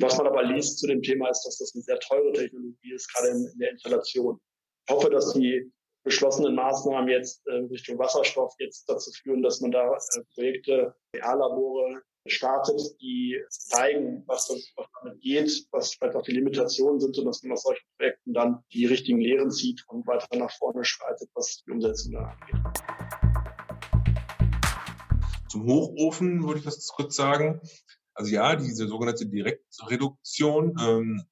Was 0.00 0.18
man 0.18 0.26
aber 0.26 0.42
liest 0.42 0.78
zu 0.80 0.88
dem 0.88 1.02
Thema 1.02 1.28
ist, 1.30 1.44
dass 1.44 1.58
das 1.58 1.74
eine 1.74 1.82
sehr 1.82 2.00
teure 2.00 2.32
Technologie 2.32 2.92
ist, 2.92 3.12
gerade 3.14 3.28
in, 3.28 3.58
der 3.58 3.70
Installation. 3.70 4.40
Ich 4.86 4.94
hoffe, 4.94 5.10
dass 5.10 5.32
die 5.34 5.70
beschlossenen 6.02 6.54
Maßnahmen 6.54 7.08
jetzt 7.08 7.46
äh, 7.46 7.52
Richtung 7.70 7.98
Wasserstoff 7.98 8.52
jetzt 8.58 8.88
dazu 8.88 9.10
führen, 9.22 9.42
dass 9.42 9.60
man 9.60 9.70
da 9.70 9.92
äh, 9.92 10.22
Projekte, 10.34 10.94
Reallabore 11.14 12.02
startet, 12.26 12.80
die 13.00 13.40
zeigen, 13.48 14.24
was, 14.26 14.48
das, 14.48 14.72
was 14.76 14.86
damit 15.00 15.20
geht, 15.20 15.66
was 15.70 15.94
vielleicht 15.94 16.16
auch 16.16 16.22
die 16.22 16.32
Limitationen 16.32 17.00
sind 17.00 17.16
und 17.18 17.24
dass 17.24 17.42
man 17.42 17.52
aus 17.52 17.62
solchen 17.62 17.86
Projekten 17.96 18.32
dann 18.32 18.62
die 18.72 18.86
richtigen 18.86 19.20
Lehren 19.20 19.50
zieht 19.50 19.84
und 19.88 20.06
weiter 20.06 20.36
nach 20.36 20.52
vorne 20.58 20.84
schreitet, 20.84 21.30
was 21.34 21.62
die 21.64 21.70
Umsetzung 21.70 22.12
da 22.12 22.36
angeht. 22.38 22.56
Zum 25.48 25.66
Hochofen 25.66 26.44
würde 26.46 26.60
ich 26.60 26.66
was 26.66 26.86
kurz 26.88 27.16
sagen. 27.16 27.60
Also 28.14 28.32
ja, 28.32 28.54
diese 28.54 28.86
sogenannte 28.86 29.26
Direktreduktion 29.26 30.76
ähm, 30.80 31.24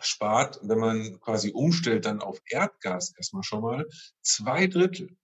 spart, 0.00 0.60
wenn 0.62 0.78
man 0.78 1.20
quasi 1.20 1.50
umstellt 1.52 2.06
dann 2.06 2.20
auf 2.20 2.40
Erdgas 2.48 3.12
erstmal 3.16 3.42
schon 3.42 3.62
mal 3.62 3.86
zwei 4.22 4.68
Drittel, 4.68 5.16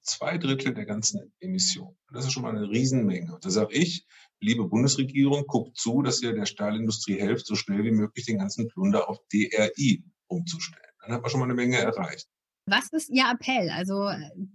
zwei 0.00 0.38
Drittel 0.38 0.74
der 0.74 0.86
ganzen 0.86 1.32
Emissionen. 1.40 1.96
Das 2.12 2.24
ist 2.24 2.32
schon 2.32 2.42
mal 2.42 2.56
eine 2.56 2.70
Riesenmenge. 2.70 3.34
Und 3.34 3.44
da 3.44 3.50
sage 3.50 3.74
ich, 3.74 4.06
liebe 4.42 4.66
Bundesregierung, 4.66 5.46
guckt 5.46 5.76
zu, 5.76 6.02
dass 6.02 6.22
ihr 6.22 6.32
der 6.34 6.46
Stahlindustrie 6.46 7.18
helft, 7.18 7.46
so 7.46 7.54
schnell 7.54 7.84
wie 7.84 7.92
möglich 7.92 8.26
den 8.26 8.38
ganzen 8.38 8.68
Plunder 8.68 9.08
auf 9.08 9.18
DRI 9.32 10.04
umzustellen. 10.26 10.82
Dann 11.00 11.12
hat 11.12 11.22
man 11.22 11.30
schon 11.30 11.40
mal 11.40 11.46
eine 11.46 11.54
Menge 11.54 11.78
erreicht. 11.78 12.28
Was 12.66 12.88
ist 12.92 13.10
Ihr 13.10 13.24
Appell? 13.28 13.70
Also, 13.70 13.94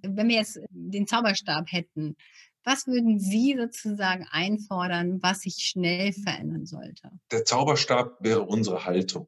wenn 0.02 0.30
wir 0.30 0.38
jetzt 0.38 0.60
den 0.69 1.08
Zauberstab 1.08 1.71
hätten, 1.71 2.15
was 2.63 2.88
würden 2.88 3.19
Sie 3.19 3.56
sozusagen 3.58 4.26
einfordern, 4.30 5.21
was 5.21 5.41
sich 5.41 5.56
schnell 5.56 6.13
verändern 6.13 6.65
sollte? 6.65 7.12
Der 7.32 7.45
Zauberstab 7.45 8.17
wäre 8.21 8.43
unsere 8.43 8.86
Haltung. 8.86 9.28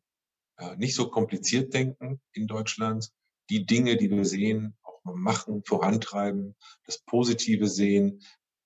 Ja, 0.59 0.75
nicht 0.75 0.95
so 0.95 1.09
kompliziert 1.09 1.73
denken 1.73 2.19
in 2.33 2.47
Deutschland. 2.47 3.11
Die 3.49 3.65
Dinge, 3.65 3.97
die 3.97 4.11
wir 4.11 4.25
sehen, 4.25 4.77
auch 4.83 5.03
mal 5.03 5.15
machen, 5.15 5.63
vorantreiben, 5.65 6.55
das 6.85 6.99
Positive 6.99 7.67
sehen. 7.67 8.21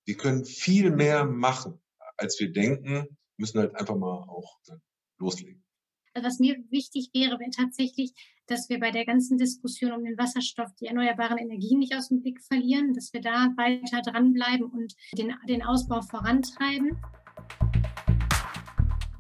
Wir 0.05 0.17
können 0.17 0.43
viel 0.43 0.91
mehr 0.91 1.25
machen, 1.25 1.79
als 2.17 2.39
wir 2.39 2.51
denken, 2.51 3.17
müssen 3.37 3.59
halt 3.59 3.75
einfach 3.75 3.95
mal 3.95 4.25
auch 4.27 4.59
loslegen. 5.19 5.63
Was 6.15 6.37
mir 6.37 6.57
wichtig 6.69 7.09
wäre, 7.13 7.39
wäre 7.39 7.49
tatsächlich, 7.49 8.13
dass 8.45 8.69
wir 8.69 8.79
bei 8.79 8.91
der 8.91 9.05
ganzen 9.05 9.37
Diskussion 9.37 9.93
um 9.93 10.03
den 10.03 10.17
Wasserstoff 10.17 10.69
die 10.79 10.85
erneuerbaren 10.85 11.39
Energien 11.39 11.79
nicht 11.79 11.95
aus 11.95 12.09
dem 12.09 12.21
Blick 12.21 12.39
verlieren, 12.41 12.93
dass 12.93 13.13
wir 13.13 13.21
da 13.21 13.51
weiter 13.57 14.01
dranbleiben 14.01 14.65
und 14.65 14.93
den, 15.17 15.33
den 15.47 15.63
Ausbau 15.63 16.01
vorantreiben. 16.01 17.01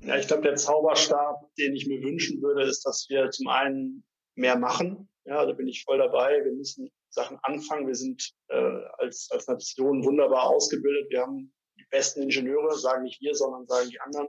Ja, 0.01 0.17
ich 0.17 0.27
glaube, 0.27 0.43
der 0.43 0.55
Zauberstab, 0.55 1.49
den 1.57 1.75
ich 1.75 1.87
mir 1.87 2.01
wünschen 2.03 2.41
würde, 2.41 2.63
ist, 2.63 2.85
dass 2.85 3.07
wir 3.09 3.31
zum 3.31 3.47
einen 3.47 4.03
mehr 4.35 4.57
machen. 4.57 5.09
Ja, 5.25 5.45
da 5.45 5.53
bin 5.53 5.67
ich 5.67 5.83
voll 5.83 5.97
dabei. 5.97 6.43
Wir 6.43 6.51
müssen 6.51 6.91
Sachen 7.09 7.39
anfangen. 7.43 7.87
Wir 7.87 7.95
sind 7.95 8.33
äh, 8.49 8.81
als, 8.97 9.29
als 9.31 9.47
Nation 9.47 10.03
wunderbar 10.03 10.47
ausgebildet. 10.47 11.09
Wir 11.09 11.21
haben 11.21 11.53
besten 11.93 12.23
Ingenieure, 12.23 12.77
sagen 12.77 13.03
nicht 13.03 13.21
wir, 13.21 13.33
sondern 13.35 13.65
sagen 13.67 13.89
die 13.89 14.01
anderen. 14.01 14.27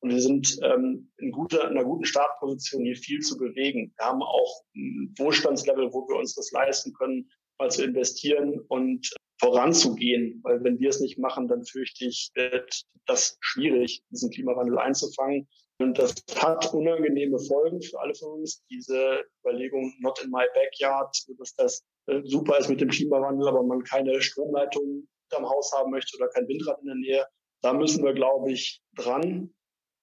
Und 0.00 0.10
wir 0.10 0.20
sind 0.20 0.58
ähm, 0.62 1.10
in, 1.16 1.32
guter, 1.32 1.62
in 1.62 1.76
einer 1.76 1.84
guten 1.84 2.04
Startposition, 2.04 2.84
hier 2.84 2.96
viel 2.96 3.20
zu 3.20 3.36
bewegen. 3.36 3.92
Wir 3.96 4.06
haben 4.06 4.22
auch 4.22 4.62
ein 4.76 5.12
Wohlstandslevel, 5.18 5.92
wo 5.92 6.06
wir 6.08 6.16
uns 6.16 6.34
das 6.34 6.52
leisten 6.52 6.92
können, 6.92 7.28
mal 7.58 7.70
zu 7.70 7.82
investieren 7.82 8.60
und 8.68 9.10
voranzugehen. 9.40 10.40
Weil 10.44 10.62
wenn 10.62 10.78
wir 10.78 10.90
es 10.90 11.00
nicht 11.00 11.18
machen, 11.18 11.48
dann 11.48 11.64
fürchte 11.64 12.04
ich, 12.04 12.30
wird 12.34 12.82
das 13.06 13.38
schwierig, 13.40 14.02
diesen 14.10 14.30
Klimawandel 14.30 14.78
einzufangen. 14.78 15.48
Und 15.78 15.98
das 15.98 16.14
hat 16.36 16.72
unangenehme 16.72 17.38
Folgen 17.38 17.82
für 17.82 17.98
alle 18.00 18.14
von 18.14 18.40
uns. 18.40 18.62
Diese 18.70 19.24
Überlegung, 19.42 19.92
not 20.00 20.22
in 20.22 20.30
my 20.30 20.44
backyard, 20.54 21.14
dass 21.38 21.54
das 21.54 21.84
äh, 22.06 22.20
super 22.24 22.58
ist 22.58 22.68
mit 22.68 22.80
dem 22.80 22.88
Klimawandel, 22.88 23.48
aber 23.48 23.62
man 23.62 23.82
keine 23.82 24.20
Stromleitung 24.20 25.06
am 25.34 25.48
Haus 25.48 25.72
haben 25.72 25.90
möchte 25.90 26.16
oder 26.16 26.28
kein 26.28 26.48
Windrad 26.48 26.80
in 26.80 26.86
der 26.86 26.94
Nähe. 26.96 27.26
Da 27.62 27.72
müssen 27.72 28.04
wir, 28.04 28.12
glaube 28.12 28.52
ich, 28.52 28.82
dran. 28.94 29.54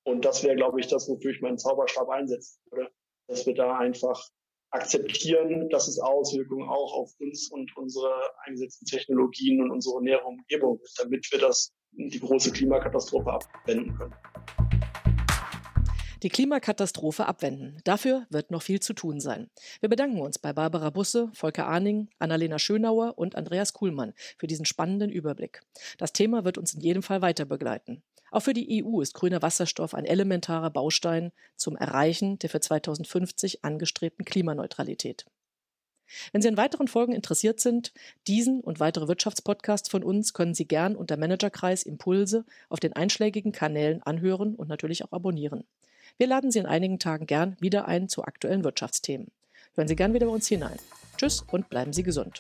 Und 0.06 0.26
das 0.26 0.44
wäre, 0.44 0.56
glaube 0.56 0.80
ich, 0.80 0.88
das, 0.88 1.08
wofür 1.08 1.32
ich 1.32 1.42
meinen 1.42 1.58
Zauberstab 1.58 2.10
einsetzen 2.10 2.60
würde, 2.70 2.92
dass 3.28 3.46
wir 3.46 3.54
da 3.54 3.78
einfach 3.78 4.22
akzeptieren, 4.72 5.70
dass 5.70 5.88
es 5.88 6.00
Auswirkungen 6.00 6.68
auch 6.68 6.94
auf 6.94 7.12
uns 7.20 7.50
und 7.52 7.72
unsere 7.78 8.12
eingesetzten 8.46 8.86
Technologien 8.88 9.62
und 9.62 9.72
unsere 9.72 10.04
nähere 10.04 10.26
Umgebung 10.26 10.80
gibt, 10.80 11.00
damit 11.00 11.32
wir 11.32 11.40
das, 11.40 11.72
die 11.92 12.20
große 12.20 12.52
Klimakatastrophe 12.52 13.32
abwenden 13.32 13.96
können. 13.96 14.16
Die 16.24 16.30
Klimakatastrophe 16.30 17.26
abwenden. 17.26 17.82
Dafür 17.84 18.26
wird 18.30 18.50
noch 18.50 18.62
viel 18.62 18.80
zu 18.80 18.94
tun 18.94 19.20
sein. 19.20 19.50
Wir 19.82 19.90
bedanken 19.90 20.22
uns 20.22 20.40
bei 20.40 20.54
Barbara 20.54 20.90
Busse, 20.90 21.30
Volker 21.34 21.68
Arning, 21.68 22.08
Annalena 22.18 22.60
Schönauer 22.60 23.18
und 23.18 23.36
Andreas 23.36 23.74
Kuhlmann 23.74 24.14
für 24.38 24.48
diesen 24.48 24.64
spannenden 24.64 25.12
Überblick. 25.12 25.64
Das 25.98 26.14
Thema 26.14 26.46
wird 26.46 26.58
uns 26.58 26.74
in 26.76 26.80
jedem 26.80 27.04
Fall 27.04 27.22
weiter 27.22 27.44
begleiten. 27.44 28.04
Auch 28.32 28.40
für 28.40 28.54
die 28.54 28.82
EU 28.86 29.02
ist 29.02 29.16
grüner 29.16 29.42
Wasserstoff 29.42 29.94
ein 29.94 30.06
elementarer 30.06 30.70
Baustein 30.70 31.34
zum 31.58 31.76
Erreichen 31.76 32.40
der 32.40 32.50
für 32.50 32.62
2050 32.62 33.66
angestrebten 33.66 34.24
Klimaneutralität. 34.24 35.26
Wenn 36.32 36.42
Sie 36.42 36.48
an 36.48 36.58
weiteren 36.58 36.88
Folgen 36.88 37.12
interessiert 37.12 37.60
sind, 37.60 37.92
diesen 38.28 38.62
und 38.62 38.80
weitere 38.80 39.10
Wirtschaftspodcasts 39.10 39.90
von 39.90 40.04
uns 40.04 40.32
können 40.32 40.54
Sie 40.54 40.70
gern 40.70 40.96
unter 40.96 41.18
Managerkreis 41.18 41.84
Impulse 41.84 42.46
auf 42.70 42.80
den 42.80 42.94
einschlägigen 42.94 43.52
Kanälen 43.52 44.02
anhören 44.04 44.56
und 44.56 44.70
natürlich 44.70 45.04
auch 45.04 45.12
abonnieren. 45.12 45.66
Wir 46.18 46.28
laden 46.28 46.52
Sie 46.52 46.60
in 46.60 46.68
einigen 46.68 47.00
Tagen 47.00 47.26
gern 47.26 47.58
wieder 47.60 47.88
ein 47.88 48.08
zu 48.08 48.24
aktuellen 48.24 48.64
Wirtschaftsthemen. 48.64 49.32
Hören 49.74 49.88
Sie 49.88 49.96
gern 49.96 50.14
wieder 50.14 50.28
bei 50.28 50.32
uns 50.32 50.48
hinein. 50.48 50.78
Tschüss 51.18 51.42
und 51.52 51.70
bleiben 51.70 51.92
Sie 51.92 52.04
gesund. 52.04 52.40